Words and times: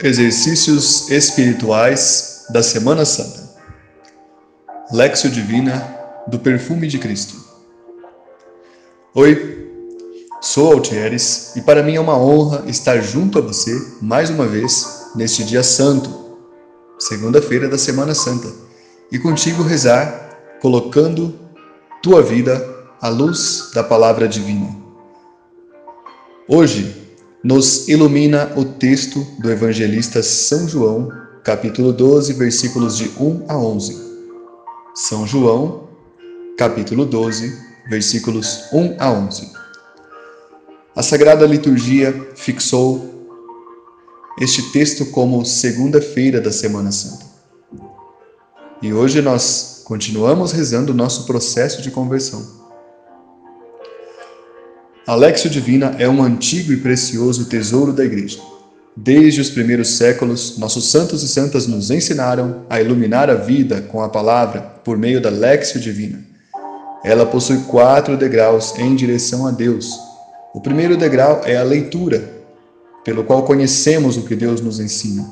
Exercícios 0.00 1.10
espirituais 1.10 2.46
da 2.50 2.62
Semana 2.62 3.04
Santa. 3.04 3.50
Lexio 4.92 5.28
Divina 5.28 5.92
do 6.28 6.38
Perfume 6.38 6.86
de 6.86 7.00
Cristo. 7.00 7.34
Oi, 9.12 9.68
sou 10.40 10.72
Altieres 10.72 11.56
e 11.56 11.62
para 11.62 11.82
mim 11.82 11.96
é 11.96 12.00
uma 12.00 12.16
honra 12.16 12.62
estar 12.68 13.00
junto 13.00 13.38
a 13.38 13.42
você 13.42 13.76
mais 14.00 14.30
uma 14.30 14.46
vez 14.46 15.10
neste 15.16 15.42
dia 15.42 15.64
santo, 15.64 16.36
segunda-feira 16.96 17.68
da 17.68 17.76
Semana 17.76 18.14
Santa, 18.14 18.52
e 19.10 19.18
contigo 19.18 19.64
rezar 19.64 20.38
colocando 20.60 21.34
tua 22.04 22.22
vida 22.22 22.64
à 23.00 23.08
luz 23.08 23.72
da 23.74 23.82
palavra 23.82 24.28
divina. 24.28 24.76
Hoje, 26.46 27.07
nos 27.42 27.88
ilumina 27.88 28.52
o 28.56 28.64
texto 28.64 29.24
do 29.38 29.50
evangelista 29.50 30.22
São 30.22 30.68
João, 30.68 31.10
capítulo 31.44 31.92
12, 31.92 32.32
versículos 32.32 32.96
de 32.96 33.08
1 33.18 33.44
a 33.48 33.56
11. 33.56 33.96
São 34.94 35.26
João, 35.26 35.88
capítulo 36.56 37.06
12, 37.06 37.56
versículos 37.88 38.64
1 38.72 38.96
a 38.98 39.10
11. 39.10 39.52
A 40.96 41.02
Sagrada 41.02 41.46
Liturgia 41.46 42.12
fixou 42.34 43.08
este 44.40 44.72
texto 44.72 45.06
como 45.06 45.44
segunda-feira 45.44 46.40
da 46.40 46.50
Semana 46.50 46.90
Santa. 46.90 47.24
E 48.82 48.92
hoje 48.92 49.20
nós 49.22 49.82
continuamos 49.84 50.52
rezando 50.52 50.92
o 50.92 50.94
nosso 50.94 51.24
processo 51.24 51.82
de 51.82 51.90
conversão. 51.90 52.67
A 55.08 55.14
Lexio 55.14 55.48
Divina 55.48 55.96
é 55.98 56.06
um 56.06 56.22
antigo 56.22 56.70
e 56.70 56.76
precioso 56.76 57.46
tesouro 57.46 57.94
da 57.94 58.04
Igreja. 58.04 58.38
Desde 58.94 59.40
os 59.40 59.48
primeiros 59.48 59.96
séculos, 59.96 60.58
nossos 60.58 60.90
santos 60.90 61.22
e 61.22 61.28
santas 61.28 61.66
nos 61.66 61.90
ensinaram 61.90 62.66
a 62.68 62.78
iluminar 62.78 63.30
a 63.30 63.34
vida 63.34 63.80
com 63.80 64.02
a 64.02 64.10
palavra 64.10 64.60
por 64.84 64.98
meio 64.98 65.18
da 65.18 65.30
Lexio 65.30 65.80
Divina. 65.80 66.22
Ela 67.02 67.24
possui 67.24 67.56
quatro 67.60 68.18
degraus 68.18 68.78
em 68.78 68.94
direção 68.94 69.46
a 69.46 69.50
Deus. 69.50 69.98
O 70.52 70.60
primeiro 70.60 70.94
degrau 70.94 71.40
é 71.42 71.56
a 71.56 71.62
leitura, 71.62 72.22
pelo 73.02 73.24
qual 73.24 73.44
conhecemos 73.44 74.18
o 74.18 74.24
que 74.24 74.36
Deus 74.36 74.60
nos 74.60 74.78
ensina. 74.78 75.26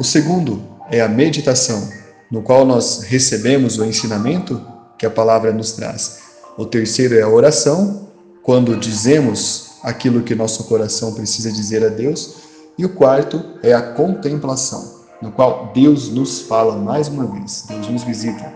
O 0.00 0.02
segundo 0.02 0.60
é 0.90 1.00
a 1.00 1.06
meditação, 1.06 1.88
no 2.28 2.42
qual 2.42 2.66
nós 2.66 3.04
recebemos 3.04 3.78
o 3.78 3.84
ensinamento 3.84 4.60
que 4.98 5.06
a 5.06 5.10
palavra 5.10 5.52
nos 5.52 5.70
traz. 5.70 6.18
O 6.58 6.66
terceiro 6.66 7.14
é 7.14 7.22
a 7.22 7.28
oração, 7.28 8.10
quando 8.42 8.76
dizemos 8.76 9.72
aquilo 9.82 10.22
que 10.22 10.34
nosso 10.34 10.64
coração 10.64 11.14
precisa 11.14 11.50
dizer 11.52 11.84
a 11.84 11.88
Deus. 11.88 12.42
E 12.76 12.84
o 12.84 12.94
quarto 12.94 13.42
é 13.62 13.72
a 13.72 13.82
contemplação, 13.82 15.02
no 15.20 15.30
qual 15.30 15.70
Deus 15.74 16.08
nos 16.08 16.40
fala 16.40 16.76
mais 16.76 17.08
uma 17.08 17.26
vez, 17.26 17.64
Deus 17.68 17.86
nos 17.88 18.02
visita. 18.02 18.52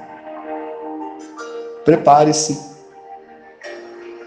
Prepare-se, 1.84 2.58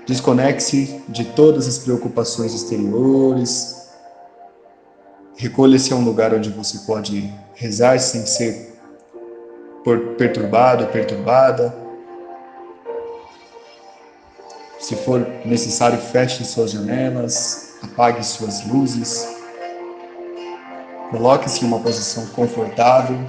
desconecte-se 0.06 1.02
de 1.10 1.26
todas 1.26 1.68
as 1.68 1.80
preocupações 1.80 2.54
exteriores, 2.54 3.90
recolha-se 5.36 5.92
a 5.92 5.96
um 5.96 6.06
lugar 6.06 6.34
onde 6.34 6.50
você 6.52 6.80
pode 6.80 7.34
rezar 7.56 8.00
sem 8.00 8.26
ser 8.26 8.70
perturbado, 10.18 10.86
perturbada 10.88 11.74
se 14.80 14.96
for 14.96 15.28
necessário, 15.46 16.00
feche 16.00 16.44
suas 16.46 16.72
janelas, 16.72 17.76
apague 17.84 18.26
suas 18.26 18.66
luzes, 18.66 19.28
coloque-se 21.12 21.64
em 21.64 21.68
uma 21.68 21.80
posição 21.80 22.26
confortável 22.28 23.20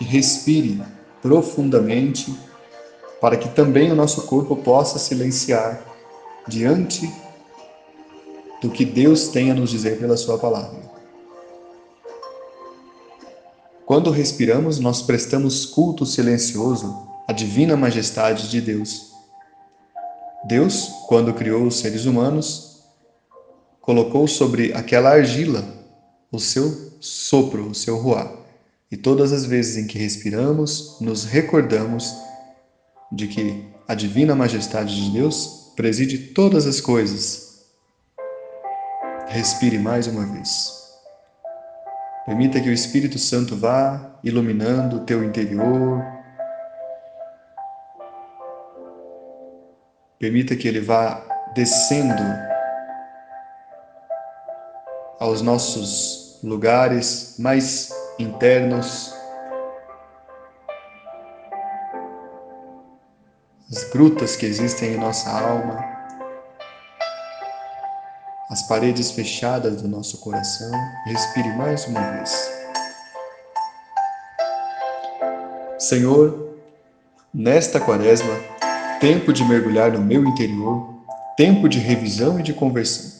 e 0.00 0.04
respire 0.04 0.80
profundamente 1.20 2.38
para 3.20 3.36
que 3.36 3.48
também 3.48 3.90
o 3.90 3.96
nosso 3.96 4.22
corpo 4.22 4.54
possa 4.56 4.98
silenciar 4.98 5.82
diante 6.46 7.12
do 8.60 8.70
que 8.70 8.84
Deus 8.84 9.28
tem 9.28 9.50
a 9.50 9.54
nos 9.54 9.70
dizer 9.70 9.98
pela 9.98 10.16
Sua 10.16 10.38
palavra. 10.38 10.86
Quando 13.84 14.10
respiramos, 14.10 14.78
nós 14.78 15.02
prestamos 15.02 15.64
culto 15.64 16.04
silencioso 16.04 17.06
à 17.26 17.32
divina 17.32 17.76
majestade 17.76 18.48
de 18.48 18.60
Deus. 18.60 19.15
Deus, 20.46 20.88
quando 21.08 21.34
criou 21.34 21.66
os 21.66 21.80
seres 21.80 22.04
humanos, 22.04 22.80
colocou 23.80 24.28
sobre 24.28 24.72
aquela 24.72 25.10
argila 25.10 25.64
o 26.30 26.38
seu 26.38 26.92
sopro, 27.00 27.68
o 27.68 27.74
seu 27.74 27.96
ruá. 27.96 28.32
E 28.90 28.96
todas 28.96 29.32
as 29.32 29.44
vezes 29.44 29.76
em 29.76 29.88
que 29.88 29.98
respiramos, 29.98 30.98
nos 31.00 31.24
recordamos 31.24 32.14
de 33.10 33.26
que 33.26 33.64
a 33.88 33.94
divina 33.94 34.36
majestade 34.36 34.94
de 34.94 35.10
Deus 35.10 35.72
preside 35.74 36.18
todas 36.18 36.64
as 36.64 36.80
coisas. 36.80 37.64
Respire 39.26 39.78
mais 39.78 40.06
uma 40.06 40.24
vez. 40.26 40.70
Permita 42.24 42.60
que 42.60 42.68
o 42.68 42.72
Espírito 42.72 43.18
Santo 43.18 43.56
vá 43.56 44.18
iluminando 44.22 44.98
o 44.98 45.04
teu 45.04 45.24
interior, 45.24 46.15
Permita 50.26 50.56
que 50.56 50.66
ele 50.66 50.80
vá 50.80 51.22
descendo 51.54 52.20
aos 55.20 55.40
nossos 55.40 56.40
lugares 56.42 57.36
mais 57.38 57.90
internos, 58.18 59.14
as 63.70 63.84
grutas 63.90 64.34
que 64.34 64.46
existem 64.46 64.94
em 64.94 64.98
nossa 64.98 65.30
alma, 65.30 65.78
as 68.50 68.66
paredes 68.66 69.12
fechadas 69.12 69.80
do 69.80 69.86
nosso 69.86 70.18
coração. 70.18 70.72
Respire 71.04 71.50
mais 71.50 71.86
uma 71.86 72.00
vez. 72.00 72.50
Senhor, 75.78 76.58
nesta 77.32 77.78
quaresma, 77.78 78.55
tempo 79.00 79.32
de 79.32 79.44
mergulhar 79.44 79.92
no 79.92 80.00
meu 80.00 80.24
interior, 80.24 80.94
tempo 81.36 81.68
de 81.68 81.78
revisão 81.78 82.40
e 82.40 82.42
de 82.42 82.52
conversão. 82.52 83.16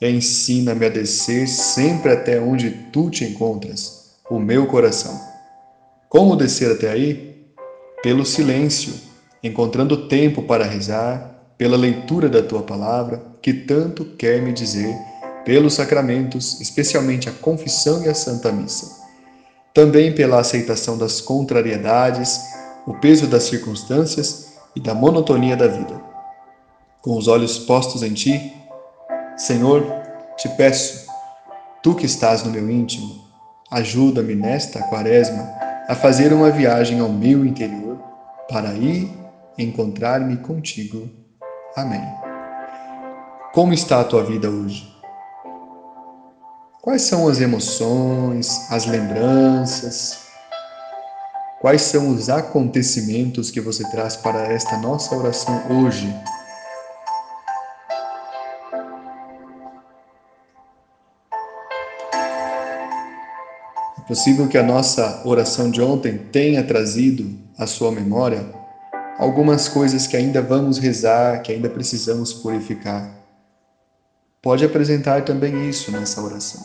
Ensina-me 0.00 0.84
a 0.84 0.90
descer 0.90 1.48
sempre 1.48 2.12
até 2.12 2.40
onde 2.40 2.70
tu 2.92 3.08
te 3.08 3.24
encontras, 3.24 4.10
o 4.28 4.38
meu 4.38 4.66
coração. 4.66 5.18
Como 6.08 6.36
descer 6.36 6.70
até 6.70 6.90
aí? 6.90 7.46
Pelo 8.02 8.26
silêncio, 8.26 8.92
encontrando 9.42 10.06
tempo 10.08 10.42
para 10.42 10.64
rezar, 10.64 11.34
pela 11.56 11.76
leitura 11.76 12.28
da 12.28 12.42
tua 12.42 12.62
palavra, 12.62 13.22
que 13.40 13.54
tanto 13.54 14.04
quer 14.04 14.42
me 14.42 14.52
dizer, 14.52 14.94
pelos 15.46 15.74
sacramentos, 15.74 16.60
especialmente 16.60 17.28
a 17.28 17.32
confissão 17.32 18.04
e 18.04 18.08
a 18.08 18.14
Santa 18.14 18.52
Missa. 18.52 19.04
Também 19.72 20.14
pela 20.14 20.40
aceitação 20.40 20.98
das 20.98 21.20
contrariedades, 21.20 22.38
o 22.86 22.94
peso 22.94 23.26
das 23.26 23.44
circunstâncias 23.44 24.55
e 24.76 24.80
da 24.80 24.94
monotonia 24.94 25.56
da 25.56 25.66
vida. 25.66 26.00
Com 27.00 27.16
os 27.16 27.26
olhos 27.26 27.58
postos 27.58 28.02
em 28.02 28.12
Ti, 28.12 28.52
Senhor, 29.36 29.82
te 30.36 30.48
peço, 30.50 31.06
Tu 31.82 31.94
que 31.94 32.04
estás 32.04 32.42
no 32.42 32.50
meu 32.50 32.68
íntimo, 32.68 33.24
ajuda-me 33.70 34.34
nesta 34.34 34.82
quaresma 34.82 35.48
a 35.88 35.94
fazer 35.94 36.32
uma 36.32 36.50
viagem 36.50 36.98
ao 36.98 37.08
meu 37.08 37.46
interior 37.46 37.96
para 38.48 38.74
ir 38.74 39.08
encontrar-me 39.56 40.36
contigo. 40.38 41.08
Amém. 41.76 42.02
Como 43.54 43.72
está 43.72 44.00
a 44.00 44.04
tua 44.04 44.24
vida 44.24 44.50
hoje? 44.50 44.92
Quais 46.82 47.02
são 47.02 47.28
as 47.28 47.40
emoções, 47.40 48.70
as 48.70 48.84
lembranças, 48.86 50.25
Quais 51.60 51.82
são 51.82 52.08
os 52.08 52.28
acontecimentos 52.28 53.50
que 53.50 53.62
você 53.62 53.82
traz 53.88 54.14
para 54.14 54.46
esta 54.52 54.76
nossa 54.76 55.16
oração 55.16 55.62
hoje? 55.70 56.14
É 63.98 64.00
possível 64.06 64.46
que 64.46 64.58
a 64.58 64.62
nossa 64.62 65.22
oração 65.24 65.70
de 65.70 65.80
ontem 65.80 66.18
tenha 66.30 66.62
trazido 66.62 67.36
à 67.58 67.66
sua 67.66 67.90
memória 67.90 68.46
algumas 69.18 69.66
coisas 69.66 70.06
que 70.06 70.16
ainda 70.16 70.42
vamos 70.42 70.78
rezar, 70.78 71.40
que 71.40 71.52
ainda 71.52 71.70
precisamos 71.70 72.34
purificar. 72.34 73.10
Pode 74.42 74.62
apresentar 74.62 75.24
também 75.24 75.68
isso 75.68 75.90
nessa 75.90 76.22
oração. 76.22 76.62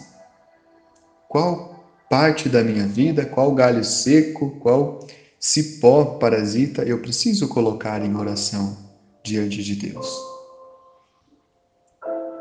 Qual 1.30 1.71
parte 2.12 2.50
da 2.50 2.62
minha 2.62 2.86
vida, 2.86 3.26
qual 3.26 3.56
galho 3.56 3.86
seco, 3.86 4.52
qual 4.60 5.08
cipó 5.40 6.18
parasita 6.20 6.84
eu 6.84 7.00
preciso 7.00 7.48
colocar 7.48 8.06
em 8.06 8.14
oração 8.18 8.78
diante 9.24 9.64
de 9.64 9.76
Deus. 9.76 10.14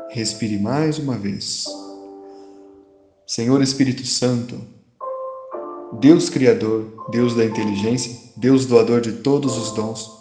Respire 0.09 0.59
mais 0.59 0.99
uma 0.99 1.17
vez. 1.17 1.63
Senhor 3.25 3.61
Espírito 3.61 4.05
Santo, 4.05 4.61
Deus 6.01 6.29
Criador, 6.29 7.07
Deus 7.09 7.33
da 7.33 7.45
inteligência, 7.45 8.13
Deus 8.35 8.65
doador 8.65 8.99
de 8.99 9.13
todos 9.13 9.57
os 9.57 9.71
dons, 9.71 10.11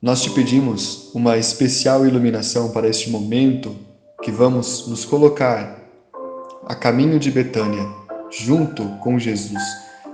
nós 0.00 0.22
te 0.22 0.30
pedimos 0.30 1.10
uma 1.12 1.36
especial 1.36 2.06
iluminação 2.06 2.70
para 2.70 2.88
este 2.88 3.10
momento 3.10 3.76
que 4.22 4.30
vamos 4.30 4.88
nos 4.88 5.04
colocar 5.04 5.82
a 6.64 6.74
caminho 6.74 7.18
de 7.18 7.30
Betânia, 7.30 7.97
junto 8.30 8.84
com 9.00 9.18
Jesus. 9.18 9.62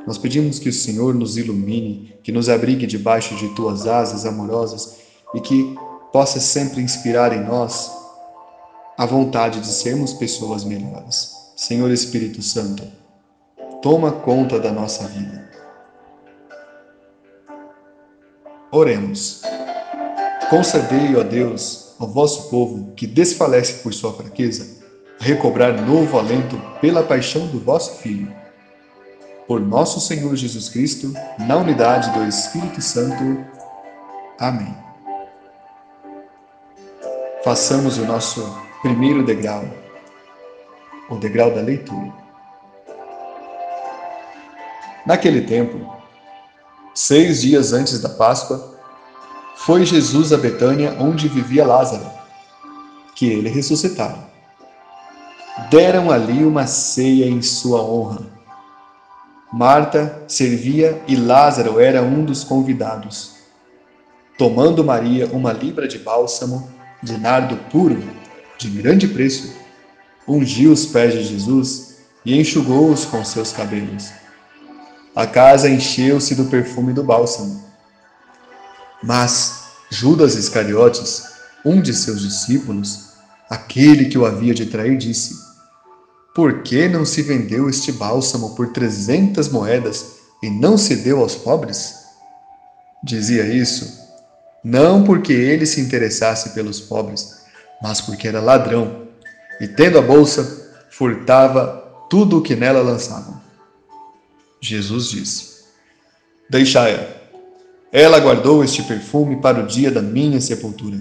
Nós 0.06 0.18
pedimos 0.18 0.58
que 0.58 0.68
o 0.68 0.72
Senhor 0.72 1.14
nos 1.14 1.36
ilumine, 1.36 2.14
que 2.22 2.32
nos 2.32 2.48
abrigue 2.48 2.86
debaixo 2.86 3.34
de 3.36 3.48
tuas 3.54 3.86
asas 3.86 4.26
amorosas 4.26 4.98
e 5.34 5.40
que 5.40 5.74
possa 6.12 6.38
sempre 6.38 6.80
inspirar 6.80 7.32
em 7.32 7.42
nós 7.44 7.90
a 8.96 9.06
vontade 9.06 9.60
de 9.60 9.66
sermos 9.66 10.12
pessoas 10.12 10.64
melhores. 10.64 11.34
Senhor 11.56 11.90
Espírito 11.90 12.42
Santo, 12.42 12.84
toma 13.82 14.12
conta 14.12 14.60
da 14.60 14.70
nossa 14.70 15.06
vida. 15.08 15.50
Oremos. 18.70 19.42
Concedei, 20.50 21.16
ó 21.16 21.22
Deus, 21.22 21.94
ao 21.98 22.08
vosso 22.08 22.50
povo 22.50 22.92
que 22.94 23.06
desfalece 23.06 23.74
por 23.82 23.94
sua 23.94 24.12
fraqueza, 24.12 24.83
recobrar 25.18 25.72
novo 25.82 26.18
alento 26.18 26.60
pela 26.80 27.02
paixão 27.02 27.46
do 27.46 27.58
vosso 27.58 27.98
Filho. 27.98 28.32
Por 29.46 29.60
nosso 29.60 30.00
Senhor 30.00 30.34
Jesus 30.36 30.68
Cristo, 30.68 31.12
na 31.38 31.56
unidade 31.56 32.10
do 32.12 32.24
Espírito 32.26 32.80
Santo. 32.80 33.44
Amém. 34.38 34.74
Façamos 37.44 37.98
o 37.98 38.04
nosso 38.06 38.42
primeiro 38.82 39.24
degrau 39.24 39.64
o 41.08 41.16
degrau 41.16 41.50
da 41.50 41.60
leitura. 41.60 42.12
Naquele 45.06 45.42
tempo, 45.42 45.94
seis 46.94 47.42
dias 47.42 47.72
antes 47.72 48.00
da 48.00 48.08
Páscoa, 48.08 48.74
foi 49.56 49.84
Jesus 49.84 50.32
a 50.32 50.36
Betânia, 50.36 50.96
onde 50.98 51.28
vivia 51.28 51.66
Lázaro, 51.66 52.10
que 53.14 53.26
ele 53.26 53.48
ressuscitara. 53.48 54.33
Deram 55.70 56.10
ali 56.10 56.44
uma 56.44 56.66
ceia 56.66 57.26
em 57.26 57.40
sua 57.40 57.80
honra. 57.80 58.22
Marta 59.52 60.24
servia 60.26 61.00
e 61.06 61.14
Lázaro 61.14 61.78
era 61.78 62.02
um 62.02 62.24
dos 62.24 62.42
convidados. 62.42 63.34
Tomando 64.36 64.82
Maria 64.82 65.28
uma 65.28 65.52
libra 65.52 65.86
de 65.86 65.96
bálsamo, 65.96 66.68
de 67.00 67.16
nardo 67.16 67.56
puro, 67.70 68.02
de 68.58 68.68
grande 68.68 69.06
preço, 69.06 69.54
ungiu 70.26 70.72
os 70.72 70.86
pés 70.86 71.14
de 71.14 71.22
Jesus 71.22 71.98
e 72.24 72.36
enxugou-os 72.36 73.04
com 73.04 73.24
seus 73.24 73.52
cabelos. 73.52 74.10
A 75.14 75.24
casa 75.24 75.70
encheu-se 75.70 76.34
do 76.34 76.46
perfume 76.46 76.92
do 76.92 77.04
bálsamo. 77.04 77.62
Mas 79.00 79.66
Judas 79.88 80.34
Iscariotes, 80.34 81.22
um 81.64 81.80
de 81.80 81.94
seus 81.94 82.22
discípulos, 82.22 83.13
aquele 83.48 84.06
que 84.06 84.18
o 84.18 84.24
havia 84.24 84.54
de 84.54 84.66
trair, 84.66 84.96
disse: 84.96 85.36
Por 86.34 86.62
que 86.62 86.88
não 86.88 87.04
se 87.04 87.22
vendeu 87.22 87.68
este 87.68 87.92
bálsamo 87.92 88.54
por 88.54 88.72
trezentas 88.72 89.48
moedas 89.48 90.16
e 90.42 90.50
não 90.50 90.76
se 90.76 90.96
deu 90.96 91.20
aos 91.20 91.34
pobres? 91.34 91.94
Dizia 93.02 93.46
isso 93.46 94.04
não 94.64 95.04
porque 95.04 95.32
ele 95.34 95.66
se 95.66 95.78
interessasse 95.78 96.54
pelos 96.54 96.80
pobres, 96.80 97.42
mas 97.82 98.00
porque 98.00 98.26
era 98.26 98.40
ladrão 98.40 99.08
e, 99.60 99.68
tendo 99.68 99.98
a 99.98 100.02
bolsa, 100.02 100.72
furtava 100.90 102.06
tudo 102.08 102.38
o 102.38 102.42
que 102.42 102.56
nela 102.56 102.80
lançavam. 102.80 103.38
Jesus 104.62 105.10
disse: 105.10 105.64
Deixai-a. 106.48 107.22
Ela 107.92 108.18
guardou 108.18 108.64
este 108.64 108.82
perfume 108.82 109.36
para 109.36 109.62
o 109.62 109.66
dia 109.66 109.90
da 109.90 110.00
minha 110.00 110.40
sepultura. 110.40 111.00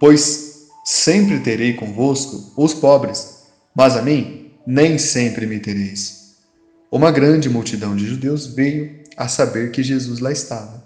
Pois 0.00 0.55
sempre 0.86 1.40
terei 1.40 1.74
convosco 1.74 2.52
os 2.56 2.72
pobres, 2.72 3.42
mas 3.74 3.96
a 3.96 4.02
mim 4.02 4.52
nem 4.64 4.98
sempre 4.98 5.44
me 5.44 5.58
tereis. 5.58 6.36
Uma 6.92 7.10
grande 7.10 7.48
multidão 7.48 7.96
de 7.96 8.06
judeus 8.06 8.46
veio 8.46 9.00
a 9.16 9.26
saber 9.26 9.72
que 9.72 9.82
Jesus 9.82 10.20
lá 10.20 10.30
estava. 10.30 10.84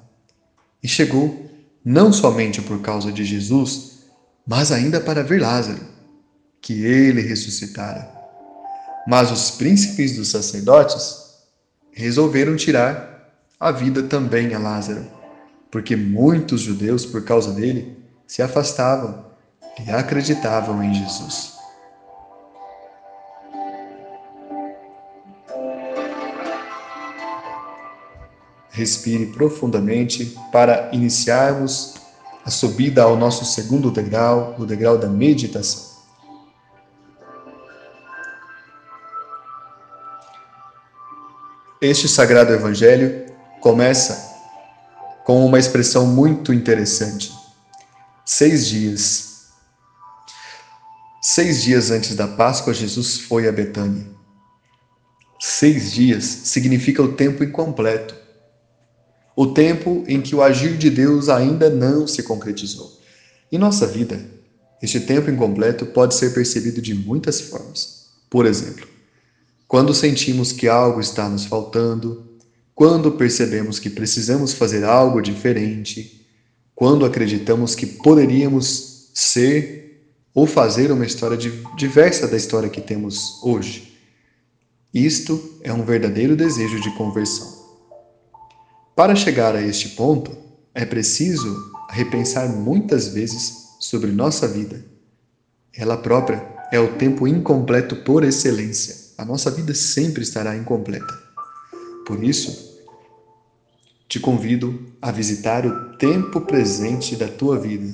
E 0.83 0.89
chegou 0.89 1.45
não 1.85 2.15
somente 2.15 2.63
por 2.63 2.81
causa 2.81 3.13
de 3.13 3.27
Jesus, 3.27 4.05
mas 4.47 4.73
ainda 4.73 5.03
para 5.03 5.23
ver 5.23 5.43
Lázaro 5.43 5.85
que 6.63 6.83
ele 6.83 7.21
ressuscitara. 7.21 8.11
Mas 9.07 9.31
os 9.31 9.51
príncipes 9.51 10.17
dos 10.17 10.29
sacerdotes 10.29 11.15
resolveram 11.93 12.57
tirar 12.57 13.35
a 13.61 13.71
vida 13.71 14.03
também 14.05 14.55
a 14.55 14.59
Lázaro, 14.59 15.07
porque 15.71 15.95
muitos 15.95 16.63
judeus, 16.63 17.05
por 17.05 17.23
causa 17.23 17.53
dele, 17.53 17.99
se 18.27 18.41
afastavam 18.41 19.30
e 19.79 19.91
acreditavam 19.91 20.83
em 20.83 20.93
Jesus. 20.93 21.59
Respire 28.71 29.27
profundamente 29.27 30.37
para 30.51 30.91
iniciarmos 30.93 31.95
a 32.45 32.51
subida 32.51 33.03
ao 33.03 33.17
nosso 33.17 33.45
segundo 33.45 33.91
degrau, 33.91 34.55
o 34.59 34.65
degrau 34.65 34.97
da 34.97 35.09
meditação. 35.09 35.91
Este 41.81 42.09
sagrado 42.09 42.53
evangelho 42.53 43.27
começa 43.61 44.31
com 45.25 45.45
uma 45.47 45.59
expressão 45.59 46.07
muito 46.07 46.53
interessante. 46.53 47.33
Seis 48.25 48.67
dias. 48.67 49.30
Seis 51.23 51.63
dias 51.63 51.91
antes 51.91 52.15
da 52.15 52.27
Páscoa, 52.27 52.73
Jesus 52.73 53.19
foi 53.19 53.47
a 53.47 53.53
Betânia. 53.53 54.07
Seis 55.39 55.93
dias 55.93 56.25
significa 56.25 57.03
o 57.03 57.13
tempo 57.13 57.45
incompleto. 57.45 58.15
O 59.37 59.49
tempo 59.49 60.03
em 60.09 60.23
que 60.23 60.35
o 60.35 60.43
agir 60.43 60.79
de 60.79 60.89
Deus 60.89 61.29
ainda 61.29 61.69
não 61.69 62.07
se 62.07 62.23
concretizou. 62.23 62.99
Em 63.53 63.59
nossa 63.59 63.87
vida, 63.87 64.19
este 64.83 64.99
tempo 65.01 65.31
incompleto 65.31 65.85
pode 65.85 66.15
ser 66.15 66.33
percebido 66.33 66.81
de 66.81 66.95
muitas 66.95 67.39
formas. 67.39 68.13
Por 68.31 68.47
exemplo, 68.47 68.89
quando 69.69 69.93
sentimos 69.93 70.53
que 70.53 70.69
algo 70.69 71.01
está 71.01 71.29
nos 71.29 71.45
faltando, 71.45 72.39
quando 72.75 73.13
percebemos 73.13 73.79
que 73.79 73.91
precisamos 73.91 74.55
fazer 74.55 74.85
algo 74.85 75.21
diferente, 75.21 76.27
quando 76.75 77.05
acreditamos 77.05 77.75
que 77.75 77.85
poderíamos 77.85 79.11
ser 79.13 79.90
ou 80.35 80.47
fazer 80.47 80.93
uma 80.93 81.05
história 81.05 81.37
diversa 81.77 82.29
da 82.29 82.37
história 82.37 82.69
que 82.69 82.81
temos 82.81 83.43
hoje. 83.43 83.99
Isto 84.93 85.59
é 85.63 85.73
um 85.73 85.85
verdadeiro 85.85 86.37
desejo 86.37 86.81
de 86.81 86.91
conversão. 86.97 87.49
Para 88.95 89.15
chegar 89.15 89.55
a 89.55 89.63
este 89.63 89.91
ponto, 89.91 90.37
é 90.75 90.85
preciso 90.85 91.73
repensar 91.91 92.49
muitas 92.49 93.09
vezes 93.09 93.77
sobre 93.81 94.11
nossa 94.11 94.47
vida. 94.47 94.85
Ela 95.75 95.97
própria 95.97 96.45
é 96.73 96.79
o 96.79 96.95
tempo 96.95 97.27
incompleto 97.27 97.97
por 97.97 98.25
excelência 98.25 99.01
a 99.21 99.25
nossa 99.27 99.51
vida 99.51 99.75
sempre 99.75 100.23
estará 100.23 100.57
incompleta. 100.57 101.13
Por 102.07 102.25
isso, 102.25 102.81
te 104.09 104.19
convido 104.19 104.83
a 105.03 105.13
visitar 105.13 105.67
o 105.67 105.95
tempo 105.99 106.41
presente 106.41 107.15
da 107.17 107.29
tua 107.29 107.59
vida. 107.59 107.93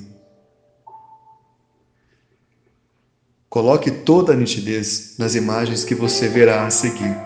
Coloque 3.57 3.89
toda 3.89 4.33
a 4.33 4.35
nitidez 4.35 5.15
nas 5.17 5.33
imagens 5.33 5.83
que 5.83 5.95
você 5.95 6.27
verá 6.27 6.67
a 6.67 6.69
seguir. 6.69 7.17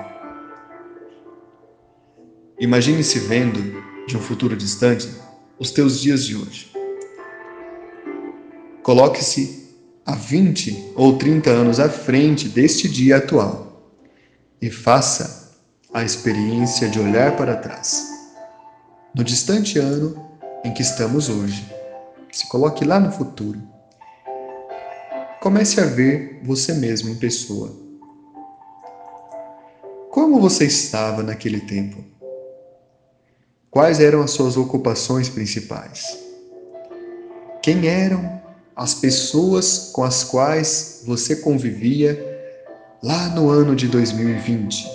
Imagine-se 2.58 3.20
vendo, 3.20 3.84
de 4.08 4.16
um 4.16 4.22
futuro 4.22 4.56
distante, 4.56 5.10
os 5.60 5.72
teus 5.72 6.00
dias 6.00 6.24
de 6.24 6.38
hoje. 6.38 6.72
Coloque-se 8.82 9.76
a 10.06 10.16
20 10.16 10.94
ou 10.96 11.18
30 11.18 11.50
anos 11.50 11.82
à 11.82 11.90
frente 11.90 12.48
deste 12.48 12.88
dia 12.88 13.18
atual 13.18 13.92
e 14.62 14.72
faça 14.72 15.60
a 15.94 16.02
experiência 16.02 16.88
de 16.88 16.98
olhar 16.98 17.36
para 17.36 17.58
trás. 17.58 18.08
No 19.14 19.22
distante 19.22 19.78
ano 19.78 20.16
em 20.64 20.74
que 20.74 20.82
estamos 20.82 21.28
hoje, 21.28 21.70
se 22.32 22.48
coloque 22.48 22.86
lá 22.86 23.02
no 23.02 23.12
futuro. 23.12 23.71
Comece 25.42 25.82
a 25.82 25.86
ver 25.86 26.40
você 26.44 26.72
mesmo 26.72 27.10
em 27.10 27.16
pessoa. 27.16 27.76
Como 30.12 30.40
você 30.40 30.66
estava 30.66 31.24
naquele 31.24 31.62
tempo? 31.62 32.06
Quais 33.72 34.00
eram 34.00 34.22
as 34.22 34.30
suas 34.30 34.56
ocupações 34.56 35.30
principais? 35.30 36.16
Quem 37.64 37.88
eram 37.88 38.40
as 38.76 38.94
pessoas 38.94 39.90
com 39.92 40.04
as 40.04 40.24
quais 40.24 41.02
você 41.08 41.36
convivia 41.36 42.24
lá 43.02 43.30
no 43.30 43.50
ano 43.50 43.76
de 43.76 43.88
2020, 43.88 44.88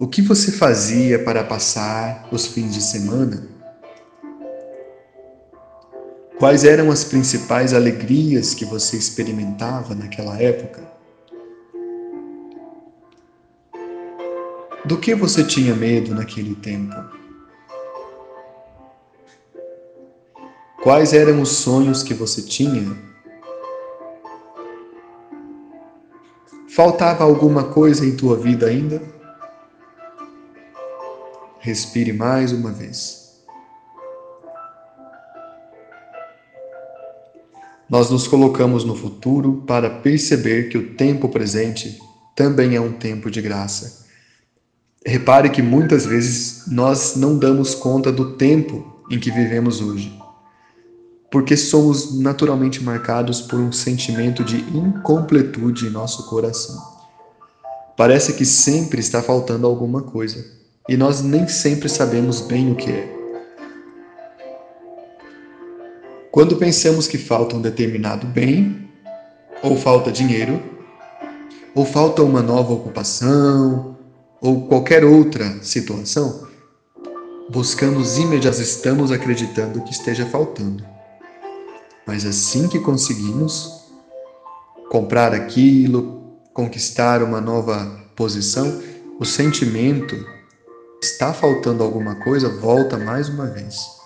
o 0.00 0.08
que 0.08 0.20
você 0.20 0.50
fazia 0.50 1.22
para 1.22 1.44
passar 1.44 2.28
os 2.32 2.44
fins 2.48 2.74
de 2.74 2.82
semana? 2.82 3.55
Quais 6.38 6.64
eram 6.64 6.90
as 6.90 7.02
principais 7.02 7.72
alegrias 7.72 8.52
que 8.52 8.66
você 8.66 8.98
experimentava 8.98 9.94
naquela 9.94 10.38
época? 10.38 10.86
Do 14.84 14.98
que 14.98 15.14
você 15.14 15.42
tinha 15.42 15.74
medo 15.74 16.14
naquele 16.14 16.54
tempo? 16.54 16.94
Quais 20.82 21.14
eram 21.14 21.40
os 21.40 21.48
sonhos 21.48 22.02
que 22.02 22.12
você 22.12 22.42
tinha? 22.42 22.94
Faltava 26.68 27.24
alguma 27.24 27.64
coisa 27.64 28.04
em 28.04 28.14
tua 28.14 28.36
vida 28.36 28.66
ainda? 28.66 29.02
Respire 31.58 32.12
mais 32.12 32.52
uma 32.52 32.70
vez. 32.70 33.25
Nós 37.88 38.10
nos 38.10 38.26
colocamos 38.26 38.84
no 38.84 38.96
futuro 38.96 39.62
para 39.66 39.88
perceber 39.88 40.68
que 40.68 40.78
o 40.78 40.94
tempo 40.94 41.28
presente 41.28 41.98
também 42.34 42.74
é 42.74 42.80
um 42.80 42.92
tempo 42.92 43.30
de 43.30 43.40
graça. 43.40 44.06
Repare 45.04 45.50
que 45.50 45.62
muitas 45.62 46.04
vezes 46.04 46.64
nós 46.66 47.14
não 47.16 47.38
damos 47.38 47.74
conta 47.74 48.10
do 48.10 48.36
tempo 48.36 49.02
em 49.10 49.20
que 49.20 49.30
vivemos 49.30 49.80
hoje 49.80 50.16
porque 51.30 51.56
somos 51.56 52.18
naturalmente 52.18 52.82
marcados 52.82 53.40
por 53.40 53.58
um 53.58 53.72
sentimento 53.72 54.44
de 54.44 54.56
incompletude 54.74 55.86
em 55.86 55.90
nosso 55.90 56.26
coração. 56.26 56.80
Parece 57.96 58.34
que 58.34 58.44
sempre 58.44 59.00
está 59.00 59.22
faltando 59.22 59.66
alguma 59.66 60.02
coisa 60.02 60.44
e 60.88 60.96
nós 60.96 61.22
nem 61.22 61.48
sempre 61.48 61.88
sabemos 61.88 62.40
bem 62.40 62.72
o 62.72 62.74
que 62.74 62.90
é. 62.90 63.15
Quando 66.36 66.54
pensamos 66.56 67.08
que 67.08 67.16
falta 67.16 67.56
um 67.56 67.62
determinado 67.62 68.26
bem, 68.26 68.90
ou 69.62 69.74
falta 69.74 70.12
dinheiro, 70.12 70.62
ou 71.74 71.86
falta 71.86 72.22
uma 72.22 72.42
nova 72.42 72.74
ocupação, 72.74 73.96
ou 74.38 74.68
qualquer 74.68 75.02
outra 75.02 75.58
situação, 75.62 76.46
buscamos 77.48 78.18
imediatamente, 78.18 78.68
estamos 78.68 79.10
acreditando 79.10 79.80
que 79.80 79.92
esteja 79.92 80.26
faltando. 80.26 80.84
Mas 82.06 82.26
assim 82.26 82.68
que 82.68 82.80
conseguimos 82.80 83.86
comprar 84.90 85.32
aquilo, 85.32 86.36
conquistar 86.52 87.22
uma 87.22 87.40
nova 87.40 87.98
posição, 88.14 88.82
o 89.18 89.24
sentimento 89.24 90.14
está 91.02 91.32
faltando 91.32 91.82
alguma 91.82 92.16
coisa, 92.16 92.46
volta 92.60 92.98
mais 92.98 93.26
uma 93.26 93.46
vez. 93.46 93.96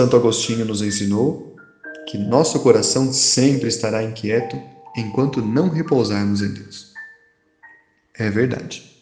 Santo 0.00 0.16
Agostinho 0.16 0.64
nos 0.64 0.80
ensinou 0.80 1.54
que 2.06 2.16
nosso 2.16 2.58
coração 2.60 3.12
sempre 3.12 3.68
estará 3.68 4.02
inquieto 4.02 4.58
enquanto 4.96 5.42
não 5.42 5.68
repousarmos 5.68 6.40
em 6.40 6.54
Deus. 6.54 6.94
É 8.18 8.30
verdade. 8.30 8.96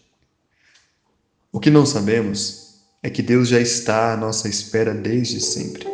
O 1.53 1.61
que 1.61 1.71
não 1.71 1.87
sabemos 1.87 2.81
é 3.01 3.09
que 3.09 3.23
Deus 3.23 3.47
já 3.47 3.61
está 3.61 4.13
à 4.13 4.17
nossa 4.17 4.49
espera 4.49 4.93
desde 4.93 5.41
sempre. 5.41 5.87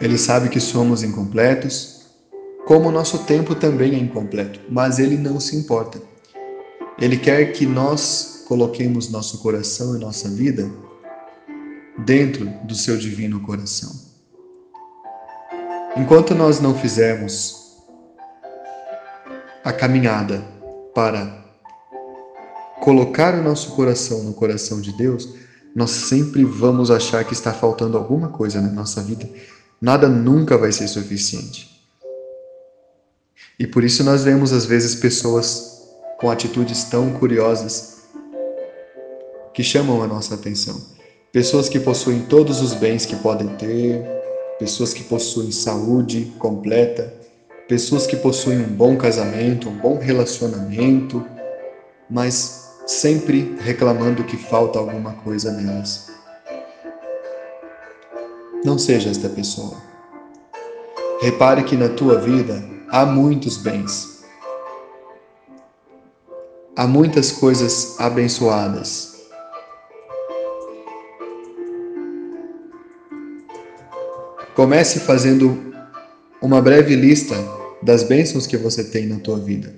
Ele 0.00 0.18
sabe 0.18 0.48
que 0.48 0.58
somos 0.58 1.04
incompletos, 1.04 2.06
como 2.66 2.88
o 2.88 2.92
nosso 2.92 3.18
tempo 3.18 3.54
também 3.54 3.94
é 3.94 3.98
incompleto, 3.98 4.58
mas 4.68 4.98
ele 4.98 5.16
não 5.16 5.38
se 5.38 5.54
importa. 5.54 6.02
Ele 7.00 7.16
quer 7.16 7.52
que 7.52 7.66
nós 7.66 8.42
coloquemos 8.48 9.08
nosso 9.10 9.38
coração 9.38 9.94
e 9.94 10.00
nossa 10.00 10.28
vida 10.28 10.68
dentro 11.98 12.46
do 12.64 12.74
seu 12.74 12.96
divino 12.96 13.40
coração. 13.40 13.90
Enquanto 15.96 16.34
nós 16.34 16.60
não 16.60 16.74
fizermos 16.74 17.76
a 19.64 19.72
caminhada 19.72 20.42
para 20.94 21.44
colocar 22.80 23.34
o 23.34 23.42
nosso 23.42 23.72
coração 23.72 24.22
no 24.22 24.32
coração 24.32 24.80
de 24.80 24.92
Deus, 24.92 25.28
nós 25.74 25.90
sempre 25.90 26.44
vamos 26.44 26.90
achar 26.90 27.24
que 27.24 27.32
está 27.32 27.52
faltando 27.52 27.96
alguma 27.96 28.28
coisa 28.28 28.60
na 28.60 28.70
nossa 28.70 29.02
vida. 29.02 29.28
Nada 29.80 30.08
nunca 30.08 30.56
vai 30.56 30.72
ser 30.72 30.88
suficiente. 30.88 31.70
E 33.58 33.66
por 33.66 33.84
isso 33.84 34.02
nós 34.02 34.24
vemos 34.24 34.52
às 34.52 34.64
vezes 34.64 34.94
pessoas 34.94 35.82
com 36.18 36.30
atitudes 36.30 36.84
tão 36.84 37.12
curiosas 37.14 38.04
que 39.52 39.62
chamam 39.62 40.02
a 40.02 40.06
nossa 40.06 40.34
atenção. 40.34 40.80
Pessoas 41.32 41.68
que 41.68 41.78
possuem 41.78 42.22
todos 42.22 42.60
os 42.60 42.74
bens 42.74 43.06
que 43.06 43.14
podem 43.14 43.46
ter, 43.56 44.04
pessoas 44.58 44.92
que 44.92 45.04
possuem 45.04 45.52
saúde 45.52 46.32
completa, 46.40 47.14
pessoas 47.68 48.04
que 48.04 48.16
possuem 48.16 48.58
um 48.58 48.68
bom 48.68 48.96
casamento, 48.96 49.68
um 49.68 49.78
bom 49.78 49.96
relacionamento, 49.96 51.24
mas 52.10 52.74
sempre 52.84 53.54
reclamando 53.60 54.24
que 54.24 54.36
falta 54.36 54.80
alguma 54.80 55.12
coisa 55.12 55.52
nelas. 55.52 56.10
Não 58.64 58.76
seja 58.76 59.08
esta 59.08 59.28
pessoa. 59.28 59.76
Repare 61.20 61.62
que 61.62 61.76
na 61.76 61.90
tua 61.90 62.18
vida 62.18 62.60
há 62.88 63.06
muitos 63.06 63.56
bens. 63.56 64.24
Há 66.74 66.88
muitas 66.88 67.30
coisas 67.30 68.00
abençoadas. 68.00 69.09
Comece 74.54 75.00
fazendo 75.00 75.72
uma 76.42 76.60
breve 76.60 76.96
lista 76.96 77.34
das 77.82 78.02
bênçãos 78.02 78.46
que 78.46 78.56
você 78.56 78.84
tem 78.84 79.06
na 79.06 79.18
tua 79.18 79.38
vida. 79.38 79.74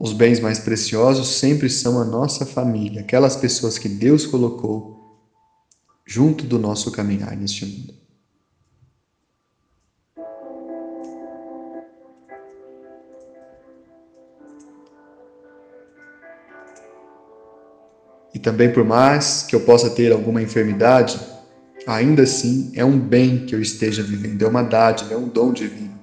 Os 0.00 0.12
bens 0.12 0.40
mais 0.40 0.58
preciosos 0.58 1.28
sempre 1.28 1.68
são 1.68 2.00
a 2.00 2.04
nossa 2.04 2.46
família, 2.46 3.00
aquelas 3.02 3.36
pessoas 3.36 3.78
que 3.78 3.88
Deus 3.88 4.24
colocou 4.24 4.96
junto 6.06 6.44
do 6.44 6.58
nosso 6.58 6.90
caminhar 6.90 7.36
neste 7.36 7.66
mundo. 7.66 8.07
E 18.38 18.40
também, 18.40 18.70
por 18.70 18.84
mais 18.84 19.42
que 19.42 19.56
eu 19.56 19.58
possa 19.58 19.90
ter 19.90 20.12
alguma 20.12 20.40
enfermidade, 20.40 21.18
ainda 21.84 22.22
assim 22.22 22.70
é 22.72 22.84
um 22.84 22.96
bem 22.96 23.44
que 23.44 23.52
eu 23.52 23.60
esteja 23.60 24.00
vivendo, 24.00 24.44
é 24.44 24.48
uma 24.48 24.62
dádiva, 24.62 25.12
é 25.12 25.16
um 25.16 25.26
dom 25.26 25.52
divino. 25.52 25.98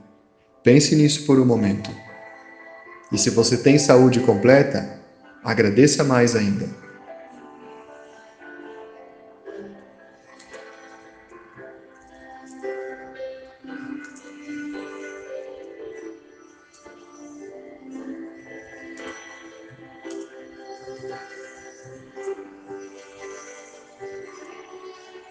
Pense 0.61 0.93
nisso 0.97 1.25
por 1.25 1.39
um 1.39 1.45
momento. 1.45 1.89
E 3.09 3.17
se 3.17 3.29
você 3.29 3.55
tem 3.55 3.77
saúde 3.77 4.19
completa, 4.19 4.99
agradeça 5.45 6.03
mais 6.03 6.35
ainda. 6.35 6.67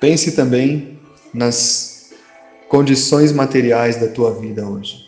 Pense 0.05 0.33
também 0.33 0.99
nas 1.33 2.11
condições 2.69 3.33
materiais 3.33 3.97
da 3.97 4.07
tua 4.07 4.35
vida 4.35 4.69
hoje. 4.69 4.99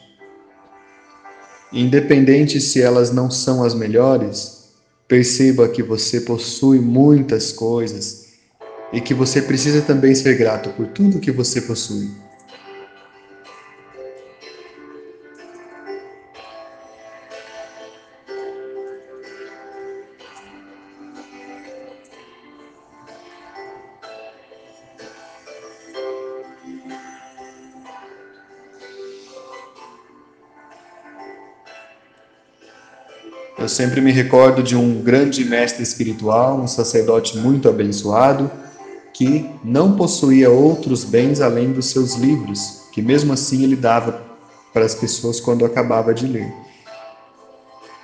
Independente 1.71 2.59
se 2.62 2.81
elas 2.81 3.12
não 3.12 3.31
são 3.31 3.62
as 3.62 3.75
melhores, 3.75 4.71
perceba 5.07 5.69
que 5.69 5.83
você 5.83 6.23
possui 6.23 6.79
muitas 6.79 7.53
coisas 7.53 8.29
e 8.91 8.99
que 8.99 9.12
você 9.12 9.43
precisa 9.43 9.83
também 9.83 10.15
ser 10.15 10.35
grato 10.38 10.71
por 10.71 10.87
tudo 10.87 11.21
que 11.21 11.31
você 11.31 11.61
possui. 11.61 12.09
Eu 33.67 33.71
sempre 33.71 34.01
me 34.01 34.13
recordo 34.13 34.63
de 34.63 34.77
um 34.77 35.03
grande 35.03 35.45
mestre 35.45 35.83
espiritual, 35.83 36.57
um 36.61 36.69
sacerdote 36.69 37.37
muito 37.37 37.69
abençoado, 37.69 38.49
que 39.13 39.51
não 39.65 39.97
possuía 39.97 40.49
outros 40.49 41.03
bens 41.03 41.41
além 41.41 41.73
dos 41.73 41.87
seus 41.87 42.15
livros, 42.15 42.83
que 42.93 43.03
mesmo 43.03 43.33
assim 43.33 43.65
ele 43.65 43.75
dava 43.75 44.23
para 44.73 44.85
as 44.85 44.95
pessoas 44.95 45.41
quando 45.41 45.65
acabava 45.65 46.15
de 46.15 46.29
ler. 46.29 46.55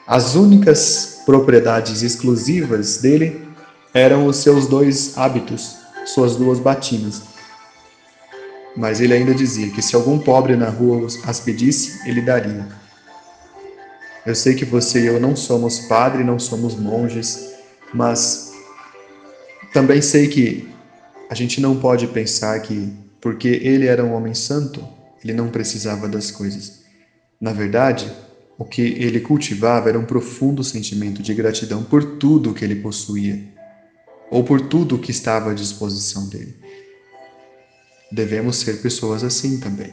As 0.04 0.34
únicas 0.34 1.22
propriedades 1.24 2.02
exclusivas 2.02 2.96
dele 2.96 3.46
eram 3.94 4.26
os 4.26 4.38
seus 4.38 4.66
dois 4.66 5.16
hábitos, 5.16 5.76
suas 6.04 6.34
duas 6.34 6.58
batinas. 6.58 7.22
Mas 8.76 9.00
ele 9.00 9.14
ainda 9.14 9.32
dizia 9.32 9.70
que 9.70 9.80
se 9.80 9.94
algum 9.94 10.18
pobre 10.18 10.56
na 10.56 10.70
rua 10.70 11.06
as 11.24 11.38
pedisse, 11.38 12.00
ele 12.04 12.20
daria. 12.20 12.81
Eu 14.24 14.34
sei 14.34 14.54
que 14.54 14.64
você 14.64 15.02
e 15.02 15.06
eu 15.06 15.18
não 15.18 15.34
somos 15.34 15.80
padre, 15.80 16.22
não 16.22 16.38
somos 16.38 16.76
monges, 16.76 17.54
mas 17.92 18.52
também 19.72 20.00
sei 20.00 20.28
que 20.28 20.68
a 21.28 21.34
gente 21.34 21.60
não 21.60 21.80
pode 21.80 22.06
pensar 22.06 22.60
que 22.60 22.92
porque 23.20 23.48
ele 23.48 23.86
era 23.86 24.04
um 24.04 24.12
homem 24.12 24.34
santo, 24.34 24.86
ele 25.22 25.32
não 25.32 25.48
precisava 25.48 26.08
das 26.08 26.30
coisas. 26.30 26.82
Na 27.40 27.52
verdade, 27.52 28.12
o 28.58 28.64
que 28.64 28.82
ele 28.82 29.20
cultivava 29.20 29.88
era 29.88 29.98
um 29.98 30.04
profundo 30.04 30.62
sentimento 30.62 31.22
de 31.22 31.32
gratidão 31.34 31.82
por 31.82 32.18
tudo 32.18 32.54
que 32.54 32.64
ele 32.64 32.76
possuía, 32.76 33.42
ou 34.30 34.44
por 34.44 34.60
tudo 34.60 34.98
que 34.98 35.10
estava 35.10 35.50
à 35.50 35.54
disposição 35.54 36.28
dele. 36.28 36.54
Devemos 38.10 38.56
ser 38.56 38.82
pessoas 38.82 39.24
assim 39.24 39.58
também. 39.58 39.92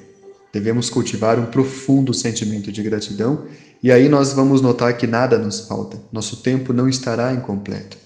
Devemos 0.51 0.89
cultivar 0.89 1.37
um 1.37 1.45
profundo 1.45 2.13
sentimento 2.13 2.71
de 2.71 2.81
gratidão 2.81 3.45
e 3.81 3.91
aí 3.91 4.09
nós 4.09 4.33
vamos 4.33 4.61
notar 4.61 4.97
que 4.97 5.07
nada 5.07 5.37
nos 5.37 5.61
falta, 5.61 5.97
nosso 6.11 6.37
tempo 6.37 6.73
não 6.73 6.89
estará 6.89 7.31
incompleto. 7.33 7.97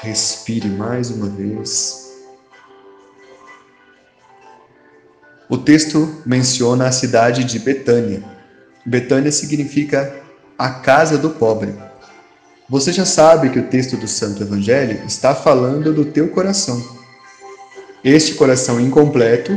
Respire 0.00 0.68
mais 0.68 1.10
uma 1.10 1.28
vez. 1.28 2.04
O 5.48 5.58
texto 5.58 6.22
menciona 6.26 6.88
a 6.88 6.92
cidade 6.92 7.44
de 7.44 7.58
Betânia. 7.58 8.24
Betânia 8.84 9.30
significa 9.30 10.22
a 10.58 10.70
casa 10.70 11.16
do 11.16 11.30
pobre. 11.30 11.74
Você 12.68 12.92
já 12.92 13.04
sabe 13.04 13.50
que 13.50 13.58
o 13.58 13.68
texto 13.68 13.96
do 13.96 14.08
Santo 14.08 14.42
Evangelho 14.42 15.04
está 15.06 15.34
falando 15.34 15.92
do 15.92 16.06
teu 16.06 16.28
coração. 16.28 16.82
Este 18.02 18.34
coração 18.34 18.80
incompleto, 18.80 19.52